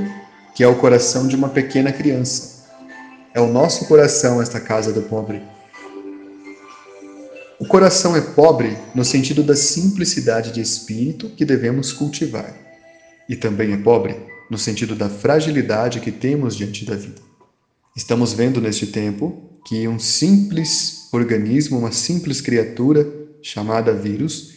que 0.57 0.63
é 0.63 0.67
o 0.67 0.73
coração 0.73 1.27
de 1.27 1.35
uma 1.35 1.49
pequena 1.49 1.91
criança. 1.91 2.65
É 3.31 3.39
o 3.39 3.45
nosso 3.45 3.85
coração 3.85 4.41
esta 4.41 4.59
casa 4.59 4.91
do 4.91 5.03
pobre. 5.03 5.39
O 7.59 7.67
coração 7.67 8.15
é 8.15 8.21
pobre 8.21 8.75
no 8.95 9.05
sentido 9.05 9.43
da 9.43 9.55
simplicidade 9.55 10.51
de 10.51 10.59
espírito 10.59 11.29
que 11.29 11.45
devemos 11.45 11.93
cultivar. 11.93 12.57
E 13.29 13.35
também 13.35 13.71
é 13.71 13.77
pobre 13.77 14.15
no 14.49 14.57
sentido 14.57 14.95
da 14.95 15.07
fragilidade 15.07 15.99
que 15.99 16.11
temos 16.11 16.55
diante 16.55 16.85
da 16.85 16.95
vida. 16.95 17.21
Estamos 17.95 18.33
vendo 18.33 18.59
neste 18.59 18.87
tempo 18.87 19.59
que 19.63 19.87
um 19.87 19.99
simples 19.99 21.07
organismo, 21.13 21.77
uma 21.77 21.91
simples 21.91 22.41
criatura 22.41 23.07
chamada 23.43 23.93
vírus, 23.93 24.55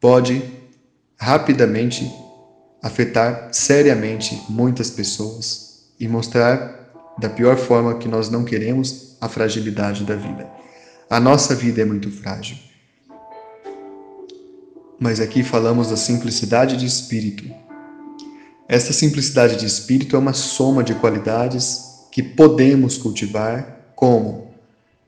pode 0.00 0.42
rapidamente 1.18 2.10
afetar 2.84 3.48
seriamente 3.50 4.42
muitas 4.46 4.90
pessoas 4.90 5.86
e 5.98 6.06
mostrar 6.06 6.92
da 7.18 7.30
pior 7.30 7.56
forma 7.56 7.96
que 7.96 8.06
nós 8.06 8.28
não 8.28 8.44
queremos 8.44 9.16
a 9.22 9.26
fragilidade 9.26 10.04
da 10.04 10.14
vida. 10.14 10.46
A 11.08 11.18
nossa 11.18 11.54
vida 11.54 11.80
é 11.80 11.84
muito 11.86 12.10
frágil. 12.10 12.58
Mas 15.00 15.18
aqui 15.18 15.42
falamos 15.42 15.88
da 15.88 15.96
simplicidade 15.96 16.76
de 16.76 16.84
espírito, 16.84 17.44
esta 18.68 18.92
simplicidade 18.92 19.56
de 19.56 19.64
espírito 19.64 20.14
é 20.14 20.18
uma 20.18 20.34
soma 20.34 20.84
de 20.84 20.94
qualidades 20.94 22.06
que 22.12 22.22
podemos 22.22 22.98
cultivar, 22.98 23.92
como 23.96 24.54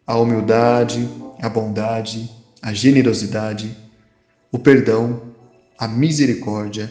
a 0.07 0.17
humildade, 0.19 1.07
a 1.43 1.49
bondade, 1.49 2.31
a 2.62 2.73
generosidade, 2.73 3.77
o 4.51 4.59
perdão, 4.59 5.23
a 5.79 5.87
misericórdia, 5.87 6.91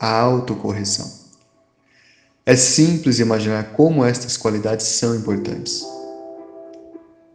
a 0.00 0.18
autocorreção. 0.18 1.20
É 2.46 2.56
simples 2.56 3.18
imaginar 3.18 3.72
como 3.72 4.04
estas 4.04 4.36
qualidades 4.36 4.86
são 4.86 5.14
importantes. 5.14 5.84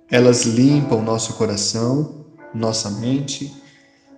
Elas 0.10 0.44
limpam 0.44 1.02
nosso 1.02 1.34
coração, 1.34 2.26
nossa 2.54 2.90
mente 2.90 3.54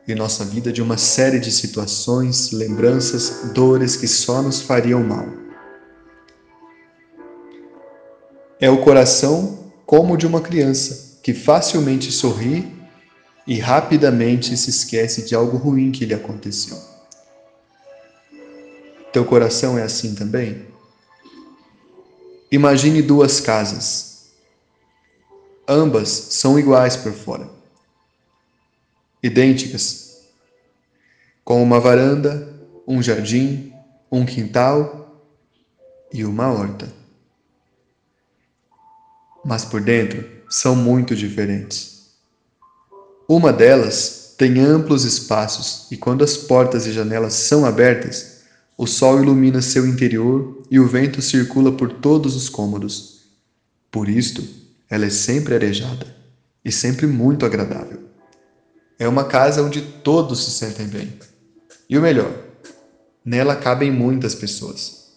em 0.08 0.16
nossa 0.16 0.46
vida 0.46 0.72
de 0.72 0.82
uma 0.82 0.98
série 0.98 1.38
de 1.38 1.52
situações, 1.52 2.52
lembranças, 2.52 3.52
dores 3.54 3.98
que 3.98 4.08
só 4.08 4.42
nos 4.42 4.62
fariam 4.62 5.04
mal. 5.04 5.26
É 8.60 8.70
o 8.70 8.82
coração 8.82 9.72
como 9.86 10.16
de 10.16 10.26
uma 10.26 10.40
criança 10.40 11.20
que 11.22 11.34
facilmente 11.34 12.12
sorri 12.12 12.74
e 13.46 13.60
rapidamente 13.60 14.56
se 14.56 14.70
esquece 14.70 15.24
de 15.24 15.36
algo 15.36 15.58
ruim 15.58 15.92
que 15.92 16.06
lhe 16.06 16.14
aconteceu. 16.14 16.97
Teu 19.18 19.26
coração 19.26 19.80
é 19.80 19.82
assim 19.82 20.14
também? 20.14 20.68
Imagine 22.52 23.02
duas 23.02 23.40
casas. 23.40 24.28
Ambas 25.68 26.08
são 26.08 26.60
iguais 26.60 26.96
por 26.96 27.12
fora 27.12 27.50
idênticas, 29.24 30.20
com 31.44 31.64
uma 31.64 31.80
varanda, 31.80 32.48
um 32.88 33.02
jardim, 33.02 33.74
um 34.12 34.24
quintal 34.24 35.20
e 36.14 36.24
uma 36.24 36.52
horta. 36.52 36.88
Mas 39.44 39.66
por 39.66 39.82
dentro 39.82 40.24
são 40.48 40.76
muito 40.76 41.16
diferentes. 41.16 42.12
Uma 43.28 43.52
delas 43.52 44.36
tem 44.38 44.60
amplos 44.60 45.06
espaços 45.06 45.88
e 45.92 45.98
quando 45.98 46.24
as 46.24 46.38
portas 46.38 46.86
e 46.86 46.92
janelas 46.92 47.34
são 47.34 47.66
abertas, 47.66 48.37
o 48.78 48.86
sol 48.86 49.20
ilumina 49.20 49.60
seu 49.60 49.88
interior 49.88 50.62
e 50.70 50.80
o 50.80 50.88
vento 50.88 51.20
circula 51.20 51.72
por 51.72 51.92
todos 51.94 52.36
os 52.36 52.48
cômodos. 52.48 53.22
Por 53.90 54.08
isto, 54.08 54.48
ela 54.88 55.06
é 55.06 55.10
sempre 55.10 55.56
arejada 55.56 56.16
e 56.63 56.72
sempre 56.72 57.08
muito 57.08 57.44
agradável. 57.44 58.04
É 59.00 59.08
uma 59.08 59.26
casa 59.26 59.63
onde 59.63 59.82
todos 59.82 60.46
se 60.46 60.52
sentem 60.52 60.88
bem. 60.88 61.13
E 61.90 61.98
o 61.98 62.02
melhor, 62.02 62.32
nela 63.26 63.56
cabem 63.56 63.92
muitas 63.92 64.36
pessoas. 64.36 65.08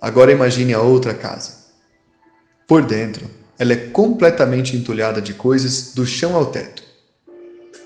Agora 0.00 0.32
imagine 0.32 0.74
a 0.74 0.80
outra 0.80 1.14
casa. 1.14 1.60
Por 2.66 2.84
dentro, 2.84 3.30
ela 3.58 3.72
é 3.72 3.88
completamente 3.90 4.76
entulhada 4.76 5.20
de 5.20 5.34
coisas 5.34 5.92
do 5.94 6.06
chão 6.06 6.34
ao 6.34 6.46
teto. 6.46 6.82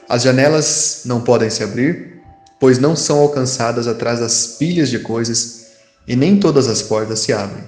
As 0.09 0.22
janelas 0.22 1.03
não 1.05 1.22
podem 1.22 1.50
se 1.50 1.62
abrir, 1.64 2.13
pois 2.59 2.79
não 2.79 2.95
são 2.95 3.19
alcançadas 3.19 3.87
atrás 3.87 4.21
das 4.21 4.47
pilhas 4.47 4.88
de 4.88 4.99
coisas 4.99 5.67
e 6.07 6.14
nem 6.14 6.38
todas 6.38 6.69
as 6.69 6.83
portas 6.83 7.21
se 7.21 7.33
abrem. 7.33 7.64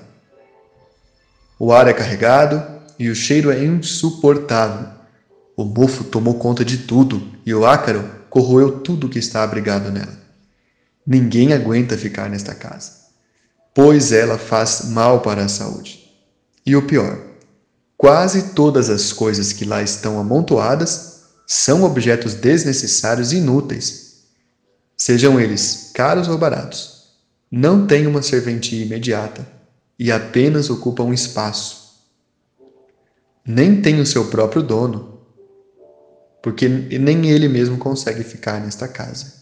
O 1.59 1.72
ar 1.72 1.88
é 1.88 1.92
carregado 1.92 2.62
e 2.99 3.09
o 3.09 3.14
cheiro 3.14 3.51
é 3.51 3.64
insuportável. 3.64 4.88
O 5.57 5.64
mofo 5.64 6.05
tomou 6.05 6.35
conta 6.35 6.64
de 6.64 6.79
tudo 6.79 7.33
e 7.44 7.55
o 7.55 7.64
ácaro 7.64 8.11
corroeu 8.29 8.81
tudo 8.81 9.09
que 9.09 9.18
está 9.18 9.42
abrigado 9.42 9.90
nela. 9.90 10.18
Ninguém 11.07 11.53
aguenta 11.53 11.96
ficar 11.96 12.29
nesta 12.29 12.55
casa, 12.55 12.92
pois 13.75 14.12
ela 14.12 14.37
faz 14.37 14.83
mal 14.87 15.20
para 15.20 15.44
a 15.44 15.49
saúde. 15.49 16.11
E 16.64 16.77
o 16.77 16.83
pior, 16.83 17.18
quase 17.96 18.51
todas 18.55 18.90
as 18.90 19.12
coisas 19.12 19.53
que 19.53 19.64
lá 19.64 19.83
estão 19.83 20.18
amontoadas 20.18 21.22
são 21.46 21.85
objetos 21.85 22.35
desnecessários 22.35 23.33
e 23.33 23.37
inúteis. 23.37 24.05
Sejam 24.96 25.38
eles 25.38 25.90
caros 25.92 26.28
ou 26.28 26.38
baratos, 26.38 27.11
não 27.50 27.87
têm 27.87 28.06
uma 28.06 28.22
serventia 28.22 28.82
imediata 28.82 29.46
e 29.98 30.11
apenas 30.11 30.70
ocupam 30.70 31.12
espaço. 31.12 32.00
Nem 33.44 33.80
têm 33.80 34.00
o 34.00 34.06
seu 34.06 34.28
próprio 34.28 34.62
dono 34.62 35.16
porque 36.46 36.68
nem 36.68 37.28
ele 37.28 37.48
mesmo 37.48 37.76
consegue 37.76 38.22
ficar 38.22 38.61
nesta 38.61 38.87
casa. 38.87 39.35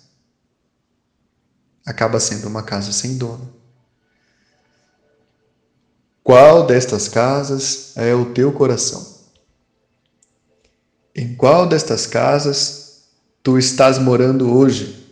Acaba 1.85 2.19
sendo 2.19 2.49
uma 2.49 2.63
casa 2.63 2.93
sem 2.93 3.19
dono. 3.19 3.53
Qual 6.23 6.67
destas 6.67 7.07
casas 7.07 7.95
é 7.95 8.15
o 8.15 8.33
teu 8.33 8.51
coração? 8.53 9.07
Em 11.15 11.35
qual 11.35 11.69
destas 11.69 12.07
casas 12.07 13.03
tu 13.43 13.59
estás 13.59 13.99
morando 13.99 14.51
hoje? 14.51 15.04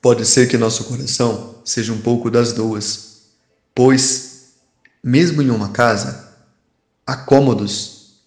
Pode 0.00 0.24
ser 0.26 0.48
que 0.48 0.56
nosso 0.56 0.84
coração 0.84 1.60
seja 1.64 1.92
um 1.92 2.00
pouco 2.00 2.30
das 2.30 2.52
duas, 2.52 3.22
pois 3.74 4.28
Mesmo 5.02 5.40
em 5.40 5.50
uma 5.50 5.70
casa, 5.70 6.36
há 7.06 7.16
cômodos 7.16 8.20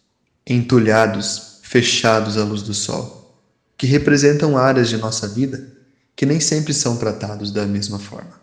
entulhados, 0.47 1.59
fechados 1.63 2.37
à 2.37 2.43
luz 2.43 2.61
do 2.61 2.73
sol, 2.73 3.37
que 3.77 3.85
representam 3.85 4.57
áreas 4.57 4.89
de 4.89 4.97
nossa 4.97 5.27
vida 5.27 5.71
que 6.15 6.25
nem 6.25 6.39
sempre 6.39 6.73
são 6.73 6.97
tratados 6.97 7.51
da 7.51 7.65
mesma 7.65 7.99
forma. 7.99 8.39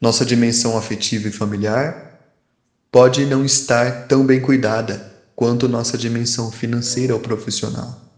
Nossa 0.00 0.24
dimensão 0.24 0.78
afetiva 0.78 1.28
e 1.28 1.32
familiar 1.32 2.20
pode 2.90 3.26
não 3.26 3.44
estar 3.44 4.08
tão 4.08 4.24
bem 4.24 4.40
cuidada 4.40 5.14
quanto 5.36 5.68
nossa 5.68 5.98
dimensão 5.98 6.50
financeira 6.50 7.14
ou 7.14 7.20
profissional. 7.20 8.09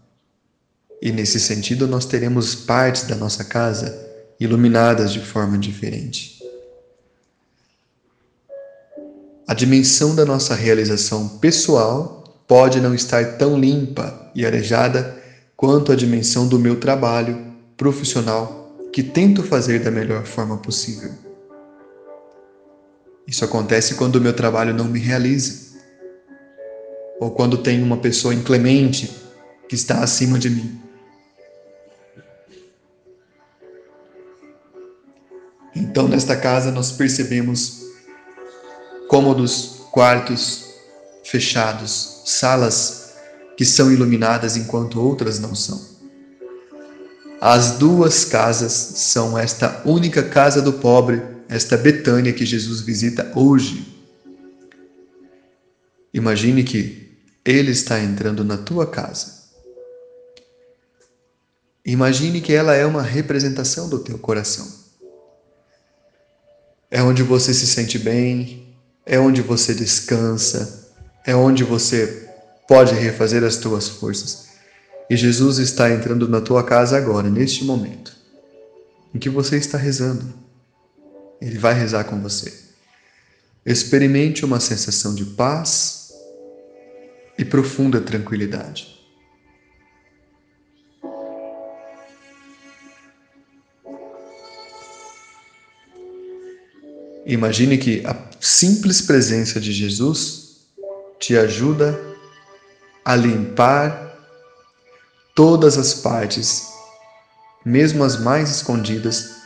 E 1.05 1.11
nesse 1.11 1.37
sentido, 1.37 1.85
nós 1.85 2.05
teremos 2.05 2.55
partes 2.55 3.03
da 3.03 3.13
nossa 3.13 3.43
casa 3.43 4.09
iluminadas 4.39 5.11
de 5.11 5.19
forma 5.19 5.57
diferente. 5.57 6.41
A 9.45 9.53
dimensão 9.53 10.15
da 10.15 10.23
nossa 10.23 10.55
realização 10.55 11.27
pessoal 11.39 12.23
pode 12.47 12.79
não 12.79 12.95
estar 12.95 13.37
tão 13.37 13.59
limpa 13.59 14.31
e 14.33 14.45
arejada 14.45 15.21
quanto 15.57 15.91
a 15.91 15.95
dimensão 15.95 16.47
do 16.47 16.57
meu 16.57 16.79
trabalho 16.79 17.53
profissional 17.75 18.73
que 18.93 19.03
tento 19.03 19.43
fazer 19.43 19.79
da 19.79 19.91
melhor 19.91 20.23
forma 20.23 20.57
possível. 20.59 21.11
Isso 23.27 23.43
acontece 23.43 23.95
quando 23.95 24.15
o 24.15 24.21
meu 24.21 24.31
trabalho 24.31 24.73
não 24.73 24.85
me 24.85 24.99
realiza, 24.99 25.73
ou 27.19 27.31
quando 27.31 27.57
tem 27.57 27.83
uma 27.83 27.97
pessoa 27.97 28.33
inclemente 28.33 29.11
que 29.67 29.75
está 29.75 30.01
acima 30.01 30.39
de 30.39 30.49
mim. 30.49 30.82
Então, 35.75 36.07
nesta 36.07 36.35
casa, 36.35 36.71
nós 36.71 36.91
percebemos 36.91 37.83
cômodos, 39.07 39.81
quartos 39.91 40.65
fechados, 41.23 42.21
salas 42.25 43.13
que 43.57 43.65
são 43.65 43.91
iluminadas 43.91 44.57
enquanto 44.57 45.01
outras 45.01 45.39
não 45.39 45.55
são. 45.55 45.93
As 47.39 47.71
duas 47.71 48.23
casas 48.23 48.71
são 48.71 49.37
esta 49.37 49.81
única 49.85 50.23
casa 50.23 50.61
do 50.61 50.73
pobre 50.73 51.21
esta 51.49 51.77
Betânia 51.77 52.33
que 52.33 52.45
Jesus 52.45 52.81
visita 52.81 53.31
hoje. 53.35 53.85
Imagine 56.13 56.63
que 56.63 57.11
Ele 57.45 57.71
está 57.71 57.99
entrando 57.99 58.43
na 58.43 58.57
tua 58.57 58.87
casa. 58.87 59.43
Imagine 61.85 62.39
que 62.39 62.53
ela 62.53 62.73
é 62.73 62.85
uma 62.85 63.01
representação 63.01 63.89
do 63.89 63.99
teu 63.99 64.17
coração. 64.17 64.82
É 66.93 67.01
onde 67.01 67.23
você 67.23 67.55
se 67.55 67.65
sente 67.65 67.97
bem, 67.97 68.67
é 69.03 69.19
onde 69.19 69.41
você 69.41 69.73
descansa, 69.73 70.93
é 71.25 71.35
onde 71.35 71.63
você 71.63 72.29
pode 72.67 72.93
refazer 72.93 73.43
as 73.43 73.57
tuas 73.57 73.89
forças. 73.89 74.49
E 75.09 75.17
Jesus 75.17 75.57
está 75.57 75.89
entrando 75.89 76.29
na 76.29 76.39
tua 76.39 76.63
casa 76.63 76.95
agora, 76.95 77.31
neste 77.31 77.65
momento, 77.65 78.15
em 79.11 79.17
que 79.17 79.27
você 79.27 79.57
está 79.57 79.75
rezando. 79.75 80.31
Ele 81.41 81.57
vai 81.57 81.73
rezar 81.73 82.03
com 82.03 82.21
você. 82.21 82.53
Experimente 83.65 84.45
uma 84.45 84.59
sensação 84.59 85.15
de 85.15 85.25
paz 85.25 86.13
e 87.39 87.43
profunda 87.43 87.99
tranquilidade. 88.01 89.02
Imagine 97.25 97.77
que 97.77 98.05
a 98.05 98.15
simples 98.39 99.01
presença 99.01 99.59
de 99.59 99.71
Jesus 99.71 100.67
te 101.19 101.37
ajuda 101.37 101.97
a 103.05 103.15
limpar 103.15 104.17
todas 105.33 105.77
as 105.77 105.93
partes, 105.93 106.67
mesmo 107.63 108.03
as 108.03 108.19
mais 108.19 108.49
escondidas, 108.49 109.41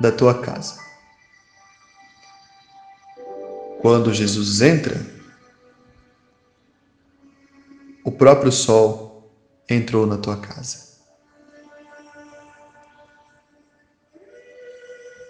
da 0.00 0.12
tua 0.12 0.40
casa. 0.40 0.78
Quando 3.80 4.14
Jesus 4.14 4.60
entra, 4.60 5.00
o 8.04 8.10
próprio 8.10 8.50
sol 8.50 9.30
entrou 9.68 10.06
na 10.06 10.16
tua 10.16 10.36
casa. 10.36 10.87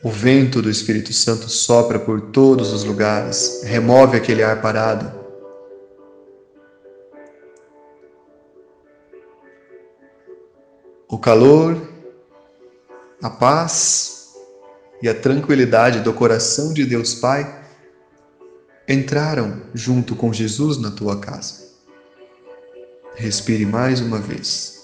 O 0.03 0.11
vento 0.11 0.63
do 0.63 0.71
Espírito 0.71 1.13
Santo 1.13 1.49
sopra 1.49 1.99
por 1.99 2.21
todos 2.31 2.73
os 2.73 2.85
lugares, 2.85 3.63
remove 3.65 4.17
aquele 4.17 4.45
ar 4.45 4.63
parado. 4.63 5.13
O 11.09 11.19
calor, 11.19 11.77
a 13.21 13.29
paz 13.29 14.35
e 15.03 15.09
a 15.09 15.15
tranquilidade 15.15 16.01
do 16.01 16.13
coração 16.13 16.73
de 16.73 16.85
Deus 16.85 17.15
Pai 17.15 17.65
entraram 18.87 19.63
junto 19.75 20.15
com 20.15 20.33
Jesus 20.33 20.79
na 20.79 20.93
tua 20.93 21.19
casa. 21.19 21.67
Respire 23.17 23.67
mais 23.67 24.01
uma 24.01 24.19
vez. 24.19 24.78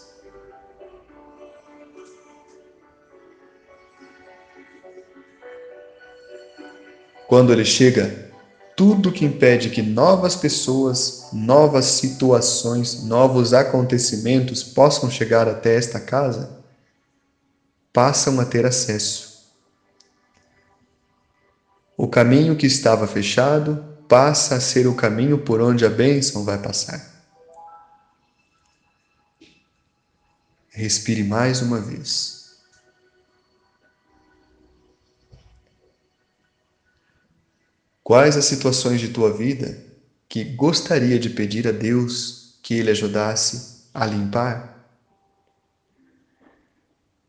Quando 7.27 7.53
ele 7.53 7.65
chega, 7.65 8.31
tudo 8.77 9.13
que 9.13 9.25
impede 9.25 9.71
que 9.71 9.83
novas 9.83 10.35
pessoas, 10.35 11.29
novas 11.33 11.87
situações, 11.87 13.05
novos 13.05 13.55
acontecimentos 13.55 14.63
possam 14.63 15.11
chegar 15.11 15.49
até 15.49 15.77
esta 15.77 16.01
casa, 16.01 16.65
passam 17.93 18.41
a 18.41 18.45
ter 18.45 18.67
acesso. 18.67 19.35
O 21.97 22.09
caminho 22.09 22.57
que 22.57 22.67
estava 22.67 23.07
fechado 23.07 23.85
passa 24.09 24.57
a 24.57 24.61
ser 24.61 24.87
o 24.87 24.95
caminho 24.95 25.39
por 25.39 25.61
onde 25.61 25.87
a 25.87 25.91
bênção 25.91 26.45
vai 26.45 26.59
passar. 26.59 27.15
Respire 30.71 31.23
mais 31.23 31.63
uma 31.63 31.81
vez. 31.81 32.44
Quais 38.05 38.37
as 38.37 38.45
situações 38.45 39.01
de 39.01 39.09
tua 39.09 39.33
vida 39.33 39.83
que 40.29 40.45
gostaria 40.45 41.19
de 41.19 41.31
pedir 41.31 41.67
a 41.67 41.73
Deus 41.73 42.59
que 42.63 42.75
Ele 42.75 42.91
ajudasse 42.91 43.87
a 43.95 44.05
limpar? 44.05 44.75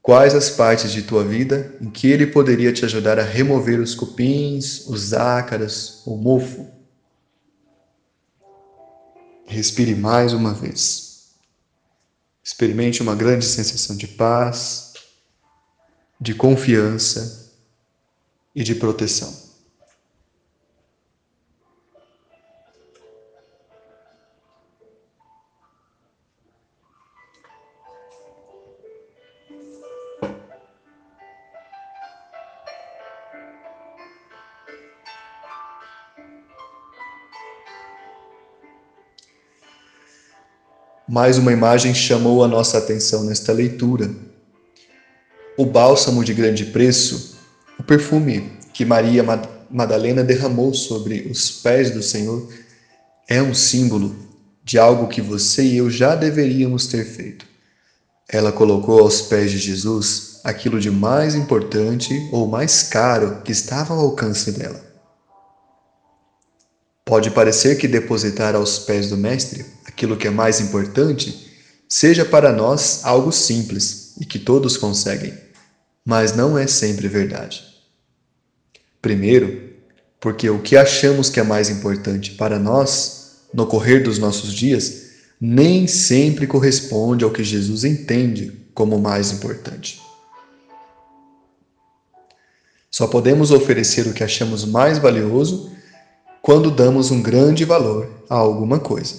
Quais 0.01 0.35
as 0.35 0.49
partes 0.51 0.91
de 0.91 1.01
tua 1.01 1.23
vida 1.23 1.75
em 1.81 1.89
que 1.89 2.11
ele 2.11 2.27
poderia 2.27 2.71
te 2.71 2.85
ajudar 2.85 3.17
a 3.17 3.23
remover 3.23 3.79
os 3.79 3.95
cupins, 3.95 4.85
os 4.85 5.13
ácaros, 5.13 6.03
o 6.05 6.15
mofo? 6.15 6.69
Respire 9.47 9.95
mais 9.95 10.31
uma 10.31 10.53
vez. 10.53 11.31
Experimente 12.43 13.01
uma 13.01 13.15
grande 13.15 13.45
sensação 13.45 13.95
de 13.95 14.07
paz, 14.07 14.93
de 16.21 16.35
confiança 16.35 17.51
e 18.53 18.63
de 18.63 18.75
proteção. 18.75 19.44
Mais 41.15 41.37
uma 41.37 41.53
imagem 41.53 41.93
chamou 41.95 42.43
a 42.43 42.47
nossa 42.49 42.77
atenção 42.77 43.23
nesta 43.23 43.53
leitura. 43.53 44.11
O 45.57 45.65
bálsamo 45.65 46.25
de 46.25 46.33
grande 46.33 46.65
preço, 46.65 47.37
o 47.79 47.83
perfume 47.83 48.51
que 48.73 48.83
Maria 48.83 49.23
Madalena 49.71 50.25
derramou 50.25 50.73
sobre 50.73 51.25
os 51.31 51.49
pés 51.49 51.89
do 51.89 52.03
Senhor, 52.03 52.49
é 53.29 53.41
um 53.41 53.53
símbolo 53.53 54.13
de 54.61 54.77
algo 54.77 55.07
que 55.07 55.21
você 55.21 55.63
e 55.63 55.77
eu 55.77 55.89
já 55.89 56.15
deveríamos 56.15 56.85
ter 56.85 57.05
feito. 57.05 57.45
Ela 58.27 58.51
colocou 58.51 58.99
aos 58.99 59.21
pés 59.21 59.51
de 59.51 59.57
Jesus 59.57 60.41
aquilo 60.43 60.81
de 60.81 60.91
mais 60.91 61.33
importante 61.33 62.27
ou 62.29 62.45
mais 62.45 62.83
caro 62.83 63.41
que 63.41 63.53
estava 63.53 63.93
ao 63.93 64.01
alcance 64.01 64.51
dela. 64.51 64.83
Pode 67.05 67.29
parecer 67.29 67.77
que 67.77 67.87
depositar 67.87 68.55
aos 68.55 68.79
pés 68.79 69.09
do 69.09 69.15
Mestre 69.15 69.63
aquilo 69.85 70.17
que 70.17 70.27
é 70.27 70.31
mais 70.31 70.59
importante 70.59 71.53
seja 71.87 72.25
para 72.25 72.51
nós 72.51 73.01
algo 73.03 73.31
simples 73.31 74.15
e 74.19 74.25
que 74.25 74.39
todos 74.39 74.75
conseguem, 74.75 75.31
mas 76.03 76.35
não 76.35 76.57
é 76.57 76.65
sempre 76.65 77.07
verdade. 77.07 77.63
Primeiro, 79.03 79.69
porque 80.19 80.49
o 80.49 80.63
que 80.63 80.75
achamos 80.75 81.29
que 81.29 81.39
é 81.39 81.43
mais 81.43 81.69
importante 81.69 82.31
para 82.31 82.57
nós, 82.57 83.43
no 83.53 83.67
correr 83.67 83.99
dos 83.99 84.17
nossos 84.17 84.51
dias, 84.51 85.03
nem 85.39 85.85
sempre 85.85 86.47
corresponde 86.47 87.23
ao 87.23 87.29
que 87.29 87.43
Jesus 87.43 87.83
entende 87.83 88.51
como 88.73 88.97
mais 88.97 89.31
importante. 89.31 90.01
Só 92.89 93.05
podemos 93.05 93.51
oferecer 93.51 94.07
o 94.07 94.13
que 94.13 94.23
achamos 94.23 94.65
mais 94.65 94.97
valioso 94.97 95.74
quando 96.45 96.69
damos 96.69 97.09
um 97.09 97.23
grande 97.23 97.65
valor 97.65 98.07
a 98.29 98.35
alguma 98.35 98.79
coisa. 98.79 99.15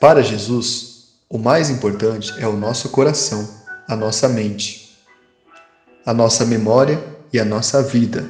Para 0.00 0.24
Jesus, 0.24 1.10
o 1.30 1.38
mais 1.38 1.70
importante 1.70 2.34
é 2.38 2.48
o 2.48 2.56
nosso 2.56 2.88
coração, 2.88 3.48
a 3.86 3.94
nossa 3.94 4.28
mente, 4.28 4.98
a 6.04 6.12
nossa 6.12 6.44
memória 6.44 7.00
e 7.32 7.38
a 7.38 7.44
nossa 7.44 7.80
vida. 7.80 8.28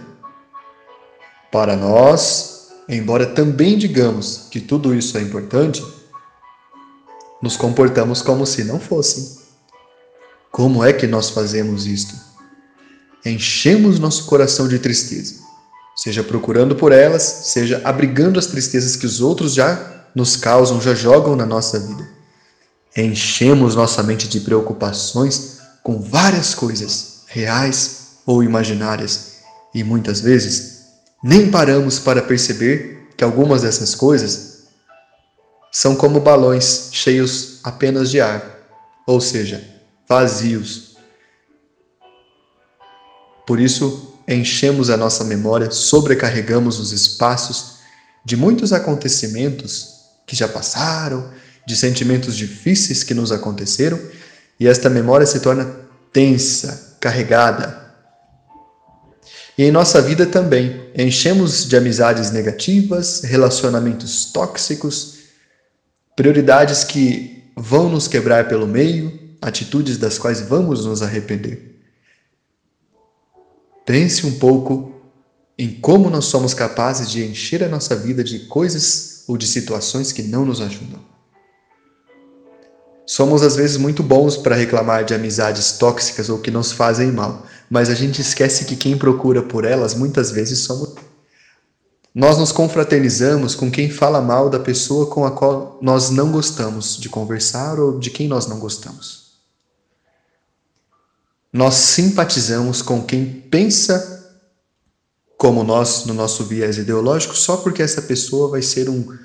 Para 1.51 1.75
nós, 1.75 2.69
embora 2.87 3.25
também 3.25 3.79
digamos 3.79 4.49
que 4.51 4.61
tudo 4.61 4.95
isso 4.95 5.17
é 5.17 5.23
importante, 5.23 5.83
nos 7.41 7.57
comportamos 7.57 8.21
como 8.21 8.45
se 8.45 8.63
não 8.63 8.79
fossem. 8.79 9.39
Como 10.53 10.85
é 10.85 10.93
que 10.93 11.07
nós 11.07 11.31
fazemos 11.31 11.87
isto? 11.87 12.15
Enchemos 13.25 13.99
nosso 13.99 14.27
coração 14.27 14.69
de 14.69 14.79
tristeza, 14.79 15.48
seja 15.99 16.23
procurando 16.23 16.77
por 16.77 16.93
elas, 16.93 17.23
seja 17.23 17.83
abrigando 17.85 18.39
as 18.39 18.47
tristezas 18.47 18.95
que 18.95 19.05
os 19.05 19.21
outros 19.21 19.53
já 19.53 20.05
nos 20.15 20.37
causam, 20.37 20.81
já 20.81 20.95
jogam 20.95 21.35
na 21.35 21.45
nossa 21.45 21.77
vida. 21.81 22.09
Enchemos 22.97 23.75
nossa 23.75 24.01
mente 24.01 24.29
de 24.29 24.39
preocupações 24.39 25.59
com 25.83 26.01
várias 26.01 26.55
coisas, 26.55 27.25
reais 27.27 28.19
ou 28.25 28.45
imaginárias, 28.45 29.39
e 29.75 29.83
muitas 29.83 30.21
vezes 30.21 30.85
nem 31.21 31.51
paramos 31.51 31.99
para 31.99 32.23
perceber 32.23 33.09
que 33.17 33.25
algumas 33.25 33.63
dessas 33.63 33.93
coisas 33.93 34.69
são 35.73 35.97
como 35.97 36.21
balões 36.21 36.91
cheios 36.93 37.59
apenas 37.65 38.09
de 38.09 38.21
ar, 38.21 38.41
ou 39.05 39.21
seja, 39.21 39.69
vazios. 40.09 40.97
Por 43.45 43.59
isso, 43.59 44.18
enchemos 44.29 44.91
a 44.91 44.97
nossa 44.97 45.25
memória, 45.25 45.71
sobrecarregamos 45.71 46.79
os 46.79 46.93
espaços 46.93 47.79
de 48.25 48.37
muitos 48.37 48.73
acontecimentos 48.75 49.95
que 50.27 50.37
já 50.37 50.47
passaram, 50.47 51.31
de 51.67 51.75
sentimentos 51.75 52.37
difíceis 52.37 53.03
que 53.03 53.15
nos 53.15 53.33
aconteceram, 53.33 53.99
e 54.61 54.69
esta 54.69 54.91
memória 54.91 55.27
se 55.27 55.41
torna 55.41 55.65
tensa, 56.13 56.97
carregada. 57.01 57.89
E 59.57 59.65
em 59.65 59.71
nossa 59.71 60.01
vida 60.03 60.27
também, 60.27 60.89
enchemos 60.95 61.67
de 61.67 61.77
amizades 61.77 62.31
negativas, 62.31 63.23
relacionamentos 63.23 64.27
tóxicos, 64.27 65.19
prioridades 66.15 66.85
que 66.85 67.51
vão 67.57 67.89
nos 67.89 68.07
quebrar 68.07 68.49
pelo 68.49 68.67
meio, 68.67 69.19
atitudes 69.41 69.97
das 69.97 70.19
quais 70.19 70.41
vamos 70.41 70.85
nos 70.85 71.03
arrepender. 71.03 71.78
Pense 73.89 74.27
um 74.27 74.39
pouco 74.39 74.93
em 75.59 75.81
como 75.81 76.11
nós 76.11 76.27
somos 76.27 76.53
capazes 76.53 77.11
de 77.11 77.25
encher 77.25 77.65
a 77.65 77.69
nossa 77.71 77.97
vida 77.97 78.23
de 78.23 78.41
coisas 78.41 79.25
ou 79.27 79.39
de 79.39 79.47
situações 79.47 80.13
que 80.13 80.23
não 80.23 80.45
nos 80.45 80.61
ajudam. 80.61 81.01
Somos 83.07 83.43
às 83.43 83.57
vezes 83.57 83.79
muito 83.79 84.03
bons 84.03 84.37
para 84.37 84.55
reclamar 84.55 85.07
de 85.07 85.15
amizades 85.15 85.79
tóxicas 85.79 86.29
ou 86.29 86.39
que 86.39 86.51
nos 86.51 86.71
fazem 86.71 87.11
mal, 87.11 87.47
mas 87.71 87.89
a 87.89 87.95
gente 87.95 88.21
esquece 88.21 88.67
que 88.67 88.77
quem 88.77 88.99
procura 88.99 89.41
por 89.41 89.65
elas 89.65 89.95
muitas 89.95 90.31
vezes 90.31 90.59
somos 90.59 90.95
nós 92.15 92.37
nos 92.37 92.53
confraternizamos 92.53 93.55
com 93.55 93.71
quem 93.71 93.89
fala 93.89 94.21
mal 94.21 94.51
da 94.51 94.61
pessoa 94.61 95.07
com 95.07 95.25
a 95.25 95.31
qual 95.31 95.79
nós 95.81 96.11
não 96.11 96.31
gostamos 96.31 96.99
de 96.99 97.09
conversar 97.09 97.81
ou 97.81 97.99
de 97.99 98.11
quem 98.11 98.29
nós 98.29 98.47
não 98.47 98.59
gostamos. 98.59 99.28
Nós 101.53 101.75
simpatizamos 101.75 102.83
com 102.83 103.03
quem 103.03 103.25
pensa 103.27 104.17
como 105.39 105.63
nós 105.63 106.05
no 106.05 106.13
nosso 106.13 106.45
viés 106.45 106.77
ideológico 106.77 107.35
só 107.35 107.57
porque 107.59 107.83
essa 107.83 108.03
pessoa 108.03 108.51
vai 108.51 108.61
ser 108.61 108.91
um 108.91 109.17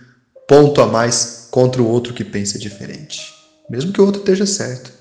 ponto 0.48 0.80
a 0.82 0.88
mais 0.88 1.48
contra 1.50 1.82
o 1.82 1.88
outro 1.88 2.14
que 2.14 2.24
pensa 2.24 2.60
diferente, 2.60 3.34
mesmo 3.70 3.92
que 3.92 4.00
o 4.00 4.06
outro 4.06 4.22
esteja 4.22 4.46
certo. 4.46 4.92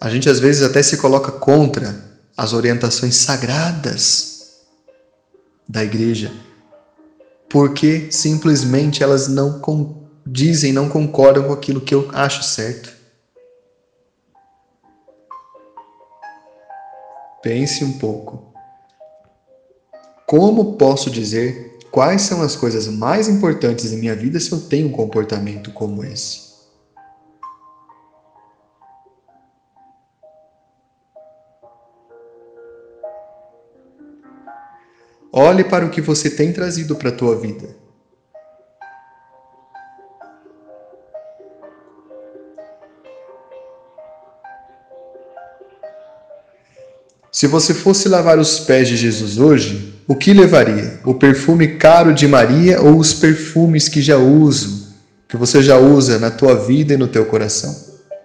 A 0.00 0.08
gente 0.08 0.30
às 0.30 0.38
vezes 0.40 0.62
até 0.62 0.82
se 0.82 0.96
coloca 0.96 1.30
contra 1.32 2.02
as 2.36 2.52
orientações 2.52 3.16
sagradas 3.16 4.60
da 5.68 5.84
igreja, 5.84 6.32
porque 7.48 8.10
simplesmente 8.10 9.02
elas 9.02 9.28
não 9.28 9.60
dizem, 10.26 10.72
não 10.72 10.88
concordam 10.88 11.44
com 11.44 11.52
aquilo 11.52 11.80
que 11.80 11.94
eu 11.94 12.08
acho 12.12 12.42
certo. 12.42 12.99
Pense 17.42 17.82
um 17.82 17.98
pouco. 17.98 18.52
Como 20.26 20.76
posso 20.76 21.10
dizer 21.10 21.78
quais 21.90 22.20
são 22.22 22.42
as 22.42 22.54
coisas 22.54 22.86
mais 22.86 23.28
importantes 23.28 23.92
em 23.92 23.96
minha 23.96 24.14
vida 24.14 24.38
se 24.38 24.52
eu 24.52 24.60
tenho 24.60 24.88
um 24.88 24.92
comportamento 24.92 25.72
como 25.72 26.04
esse? 26.04 26.50
Olhe 35.32 35.64
para 35.64 35.86
o 35.86 35.90
que 35.90 36.02
você 36.02 36.28
tem 36.28 36.52
trazido 36.52 36.94
para 36.94 37.08
a 37.08 37.16
tua 37.16 37.36
vida. 37.36 37.74
Se 47.40 47.46
você 47.46 47.72
fosse 47.72 48.06
lavar 48.06 48.38
os 48.38 48.60
pés 48.60 48.86
de 48.86 48.98
Jesus 48.98 49.38
hoje, 49.38 49.98
o 50.06 50.14
que 50.14 50.34
levaria? 50.34 51.00
O 51.06 51.14
perfume 51.14 51.78
caro 51.78 52.12
de 52.12 52.28
Maria 52.28 52.82
ou 52.82 52.98
os 52.98 53.14
perfumes 53.14 53.88
que 53.88 54.02
já 54.02 54.18
uso, 54.18 54.94
que 55.26 55.38
você 55.38 55.62
já 55.62 55.78
usa 55.78 56.18
na 56.18 56.30
tua 56.30 56.54
vida 56.54 56.92
e 56.92 56.98
no 56.98 57.08
teu 57.08 57.24
coração? 57.24 57.74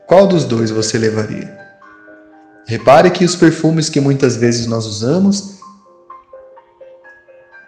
Qual 0.05 0.27
dos 0.27 0.43
dois 0.43 0.69
você 0.69 0.97
levaria? 0.97 1.57
Repare 2.67 3.09
que 3.09 3.23
os 3.23 3.37
perfumes 3.37 3.87
que 3.87 4.01
muitas 4.01 4.35
vezes 4.35 4.67
nós 4.67 4.85
usamos 4.85 5.59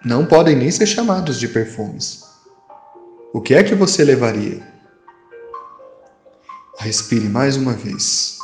não 0.04 0.26
podem 0.26 0.54
nem 0.54 0.70
ser 0.70 0.86
chamados 0.86 1.40
de 1.40 1.48
perfumes. 1.48 2.26
O 3.32 3.40
que 3.40 3.54
é 3.54 3.64
que 3.64 3.74
você 3.74 4.04
levaria? 4.04 4.62
Respire 6.78 7.30
mais 7.30 7.56
uma 7.56 7.72
vez. 7.72 8.37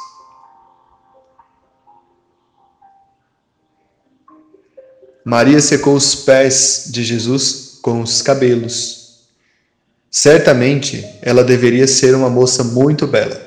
Maria 5.26 5.60
secou 5.62 5.96
os 5.96 6.16
pés 6.16 6.86
de 6.88 7.04
Jesus 7.04 7.80
com 7.82 8.02
os 8.02 8.22
cabelos. 8.22 9.20
Certamente 10.12 11.06
ela 11.22 11.44
deveria 11.44 11.88
ser 11.88 12.16
uma 12.16 12.30
moça 12.30 12.64
muito 12.64 13.08
bela. 13.08 13.42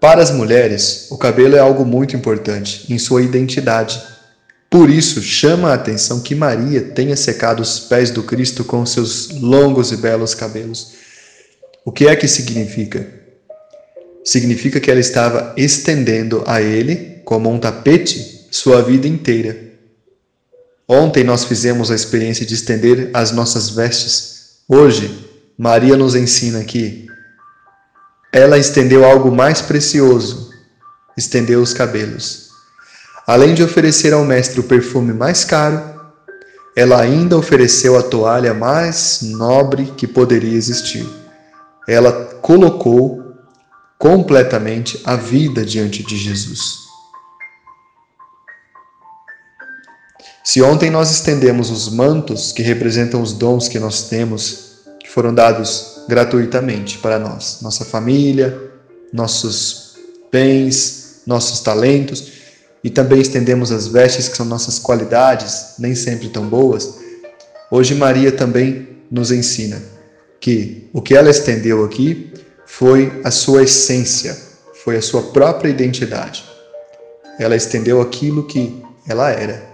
Para 0.00 0.22
as 0.22 0.30
mulheres, 0.30 1.08
o 1.10 1.18
cabelo 1.18 1.56
é 1.56 1.58
algo 1.58 1.84
muito 1.84 2.14
importante 2.14 2.92
em 2.92 2.98
sua 2.98 3.22
identidade 3.22 4.00
por 4.70 4.90
isso, 4.90 5.22
chama 5.22 5.70
a 5.70 5.74
atenção 5.74 6.20
que 6.20 6.34
Maria 6.34 6.82
tenha 6.82 7.16
secado 7.16 7.62
os 7.62 7.80
pés 7.80 8.10
do 8.10 8.22
Cristo 8.22 8.62
com 8.64 8.84
seus 8.84 9.30
longos 9.30 9.92
e 9.92 9.96
belos 9.96 10.34
cabelos. 10.34 10.92
O 11.86 11.90
que 11.90 12.06
é 12.06 12.14
que 12.14 12.28
significa? 12.28 13.06
Significa 14.22 14.78
que 14.78 14.90
ela 14.90 15.00
estava 15.00 15.54
estendendo 15.56 16.44
a 16.46 16.60
ele, 16.60 17.22
como 17.24 17.50
um 17.50 17.58
tapete, 17.58 18.46
sua 18.50 18.82
vida 18.82 19.08
inteira. 19.08 19.67
Ontem 20.88 21.22
nós 21.22 21.44
fizemos 21.44 21.90
a 21.90 21.94
experiência 21.94 22.46
de 22.46 22.54
estender 22.54 23.10
as 23.12 23.30
nossas 23.30 23.68
vestes. 23.68 24.62
Hoje, 24.66 25.28
Maria 25.58 25.98
nos 25.98 26.14
ensina 26.14 26.64
que 26.64 27.06
ela 28.32 28.56
estendeu 28.56 29.04
algo 29.04 29.30
mais 29.30 29.60
precioso, 29.60 30.50
estendeu 31.14 31.60
os 31.60 31.74
cabelos. 31.74 32.48
Além 33.26 33.52
de 33.52 33.62
oferecer 33.62 34.14
ao 34.14 34.24
mestre 34.24 34.60
o 34.60 34.62
perfume 34.62 35.12
mais 35.12 35.44
caro, 35.44 35.82
ela 36.74 36.98
ainda 37.00 37.36
ofereceu 37.36 37.98
a 37.98 38.02
toalha 38.02 38.54
mais 38.54 39.18
nobre 39.20 39.92
que 39.94 40.06
poderia 40.06 40.56
existir. 40.56 41.06
Ela 41.86 42.12
colocou 42.40 43.34
completamente 43.98 45.02
a 45.04 45.16
vida 45.16 45.66
diante 45.66 46.02
de 46.02 46.16
Jesus. 46.16 46.87
Se 50.48 50.62
ontem 50.62 50.88
nós 50.88 51.10
estendemos 51.10 51.70
os 51.70 51.90
mantos 51.90 52.52
que 52.52 52.62
representam 52.62 53.20
os 53.20 53.34
dons 53.34 53.68
que 53.68 53.78
nós 53.78 54.04
temos, 54.04 54.78
que 54.98 55.06
foram 55.06 55.34
dados 55.34 56.04
gratuitamente 56.08 56.96
para 56.96 57.18
nós, 57.18 57.58
nossa 57.60 57.84
família, 57.84 58.58
nossos 59.12 59.98
bens, 60.32 61.20
nossos 61.26 61.60
talentos, 61.60 62.32
e 62.82 62.88
também 62.88 63.20
estendemos 63.20 63.70
as 63.70 63.88
vestes 63.88 64.26
que 64.26 64.38
são 64.38 64.46
nossas 64.46 64.78
qualidades, 64.78 65.74
nem 65.78 65.94
sempre 65.94 66.30
tão 66.30 66.48
boas, 66.48 66.94
hoje 67.70 67.94
Maria 67.94 68.32
também 68.32 68.88
nos 69.10 69.30
ensina 69.30 69.82
que 70.40 70.88
o 70.94 71.02
que 71.02 71.14
ela 71.14 71.28
estendeu 71.28 71.84
aqui 71.84 72.32
foi 72.64 73.20
a 73.22 73.30
sua 73.30 73.64
essência, 73.64 74.34
foi 74.82 74.96
a 74.96 75.02
sua 75.02 75.24
própria 75.24 75.68
identidade. 75.68 76.42
Ela 77.38 77.54
estendeu 77.54 78.00
aquilo 78.00 78.46
que 78.46 78.82
ela 79.06 79.30
era. 79.30 79.67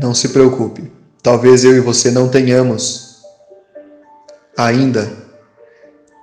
Não 0.00 0.14
se 0.14 0.28
preocupe, 0.28 0.92
talvez 1.22 1.64
eu 1.64 1.76
e 1.76 1.80
você 1.80 2.10
não 2.10 2.28
tenhamos 2.28 3.18
ainda 4.56 5.10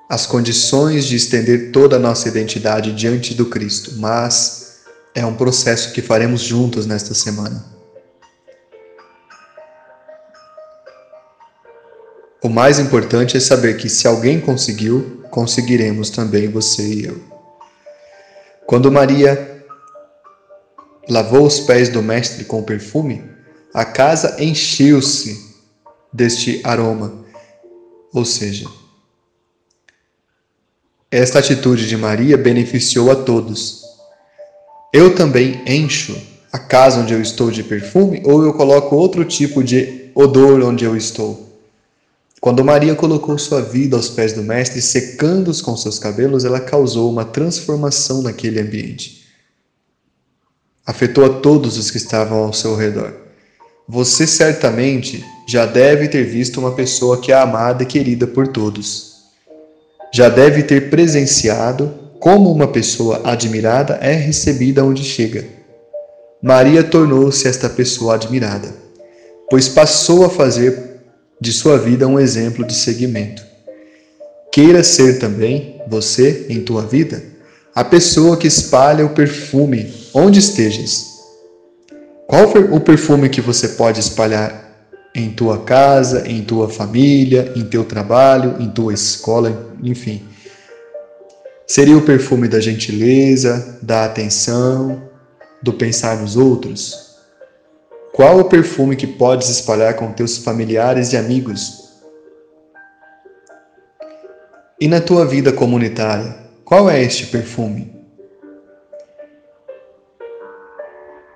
as 0.10 0.26
condições 0.26 1.06
de 1.06 1.16
estender 1.16 1.72
toda 1.72 1.98
a 1.98 2.00
nossa 2.00 2.28
identidade 2.30 2.94
diante 2.94 3.34
do 3.34 3.48
Cristo, 3.48 3.96
mas 3.98 4.84
é 5.14 5.26
um 5.26 5.36
processo 5.36 5.92
que 5.92 6.02
faremos 6.02 6.42
juntos 6.42 6.86
nesta 6.86 7.14
semana. 7.14 7.66
O 12.42 12.48
mais 12.48 12.80
importante 12.80 13.36
é 13.36 13.40
saber 13.40 13.76
que 13.76 13.90
se 13.90 14.08
alguém 14.08 14.40
conseguiu, 14.40 15.24
conseguiremos 15.32 16.10
também 16.10 16.48
você 16.48 16.84
e 16.84 17.06
eu. 17.06 17.22
Quando 18.66 18.92
Maria 18.92 19.66
lavou 21.10 21.46
os 21.46 21.60
pés 21.60 21.90
do 21.90 22.02
Mestre 22.02 22.46
com 22.46 22.64
perfume, 22.64 23.35
a 23.76 23.84
casa 23.84 24.42
encheu-se 24.42 25.54
deste 26.12 26.62
aroma. 26.64 27.26
Ou 28.14 28.24
seja, 28.24 28.70
esta 31.12 31.40
atitude 31.40 31.86
de 31.86 31.98
Maria 31.98 32.38
beneficiou 32.38 33.12
a 33.12 33.18
todos. 33.18 33.84
Eu 34.94 35.14
também 35.14 35.62
encho 35.68 36.18
a 36.54 36.58
casa 36.58 37.02
onde 37.02 37.14
eu 37.14 37.22
estou 37.22 37.52
de 37.52 37.64
perfume 37.64 38.24
ou 38.24 38.46
eu 38.46 38.54
coloco 38.54 38.96
outro 38.96 39.26
tipo 39.26 39.62
de 39.62 40.10
odor 40.16 40.64
onde 40.64 40.86
eu 40.86 40.96
estou? 40.96 41.60
Quando 42.40 42.64
Maria 42.64 42.96
colocou 42.96 43.38
sua 43.38 43.62
vida 43.62 43.98
aos 43.98 44.08
pés 44.08 44.32
do 44.32 44.42
Mestre, 44.42 44.82
secando-os 44.82 45.62
com 45.62 45.76
seus 45.76 46.00
cabelos, 46.00 46.46
ela 46.46 46.62
causou 46.62 47.12
uma 47.12 47.26
transformação 47.26 48.22
naquele 48.22 48.62
ambiente. 48.62 49.26
Afetou 50.86 51.26
a 51.26 51.42
todos 51.42 51.78
os 51.78 51.92
que 51.92 51.98
estavam 51.98 52.38
ao 52.38 52.54
seu 52.54 52.74
redor. 52.74 53.25
Você 53.88 54.26
certamente 54.26 55.24
já 55.48 55.68
deve 55.68 56.08
ter 56.08 56.24
visto 56.24 56.60
uma 56.60 56.72
pessoa 56.72 57.22
que 57.22 57.32
é 57.32 57.36
amada 57.36 57.84
e 57.84 57.86
querida 57.86 58.26
por 58.26 58.48
todos. 58.48 59.18
Já 60.12 60.28
deve 60.28 60.64
ter 60.64 60.90
presenciado 60.90 61.94
como 62.20 62.52
uma 62.52 62.68
pessoa 62.68 63.22
admirada 63.24 64.00
é 64.02 64.14
recebida 64.14 64.84
onde 64.84 65.04
chega. 65.04 65.46
Maria 66.42 66.84
tornou-se 66.84 67.48
esta 67.48 67.70
pessoa 67.70 68.16
admirada, 68.16 68.74
pois 69.52 69.70
passou 69.70 70.26
a 70.26 70.30
fazer 70.30 71.02
de 71.40 71.54
sua 71.54 71.78
vida 71.78 72.08
um 72.08 72.20
exemplo 72.20 72.66
de 72.66 72.74
seguimento. 72.74 73.44
Queira 74.52 74.84
ser 74.84 75.20
também, 75.20 75.80
você, 75.88 76.48
em 76.50 76.62
tua 76.62 76.82
vida, 76.82 77.22
a 77.76 77.84
pessoa 77.84 78.38
que 78.38 78.48
espalha 78.48 79.06
o 79.06 79.10
perfume 79.10 79.94
onde 80.12 80.40
estejas. 80.40 81.15
Qual 82.28 82.46
o 82.72 82.80
perfume 82.80 83.30
que 83.30 83.40
você 83.40 83.70
pode 83.70 84.00
espalhar 84.00 84.66
em 85.14 85.30
tua 85.30 85.64
casa, 85.64 86.28
em 86.28 86.44
tua 86.44 86.68
família, 86.68 87.54
em 87.56 87.64
teu 87.64 87.86
trabalho, 87.86 88.56
em 88.60 88.70
tua 88.70 88.94
escola, 88.94 89.72
enfim? 89.84 90.28
Seria 91.68 91.96
o 91.96 92.02
perfume 92.02 92.48
da 92.48 92.60
gentileza, 92.60 93.80
da 93.82 94.06
atenção, 94.06 95.04
do 95.62 95.74
pensar 95.74 96.18
nos 96.18 96.36
outros? 96.36 97.16
Qual 98.12 98.40
o 98.40 98.46
perfume 98.46 98.96
que 98.96 99.08
podes 99.08 99.50
espalhar 99.50 99.96
com 99.96 100.12
teus 100.12 100.38
familiares 100.38 101.14
e 101.14 101.18
amigos? 101.18 101.92
E 104.80 104.88
na 104.88 105.00
tua 105.00 105.26
vida 105.26 105.52
comunitária, 105.52 106.36
qual 106.64 106.90
é 106.90 107.02
este 107.02 107.28
perfume? 107.28 107.95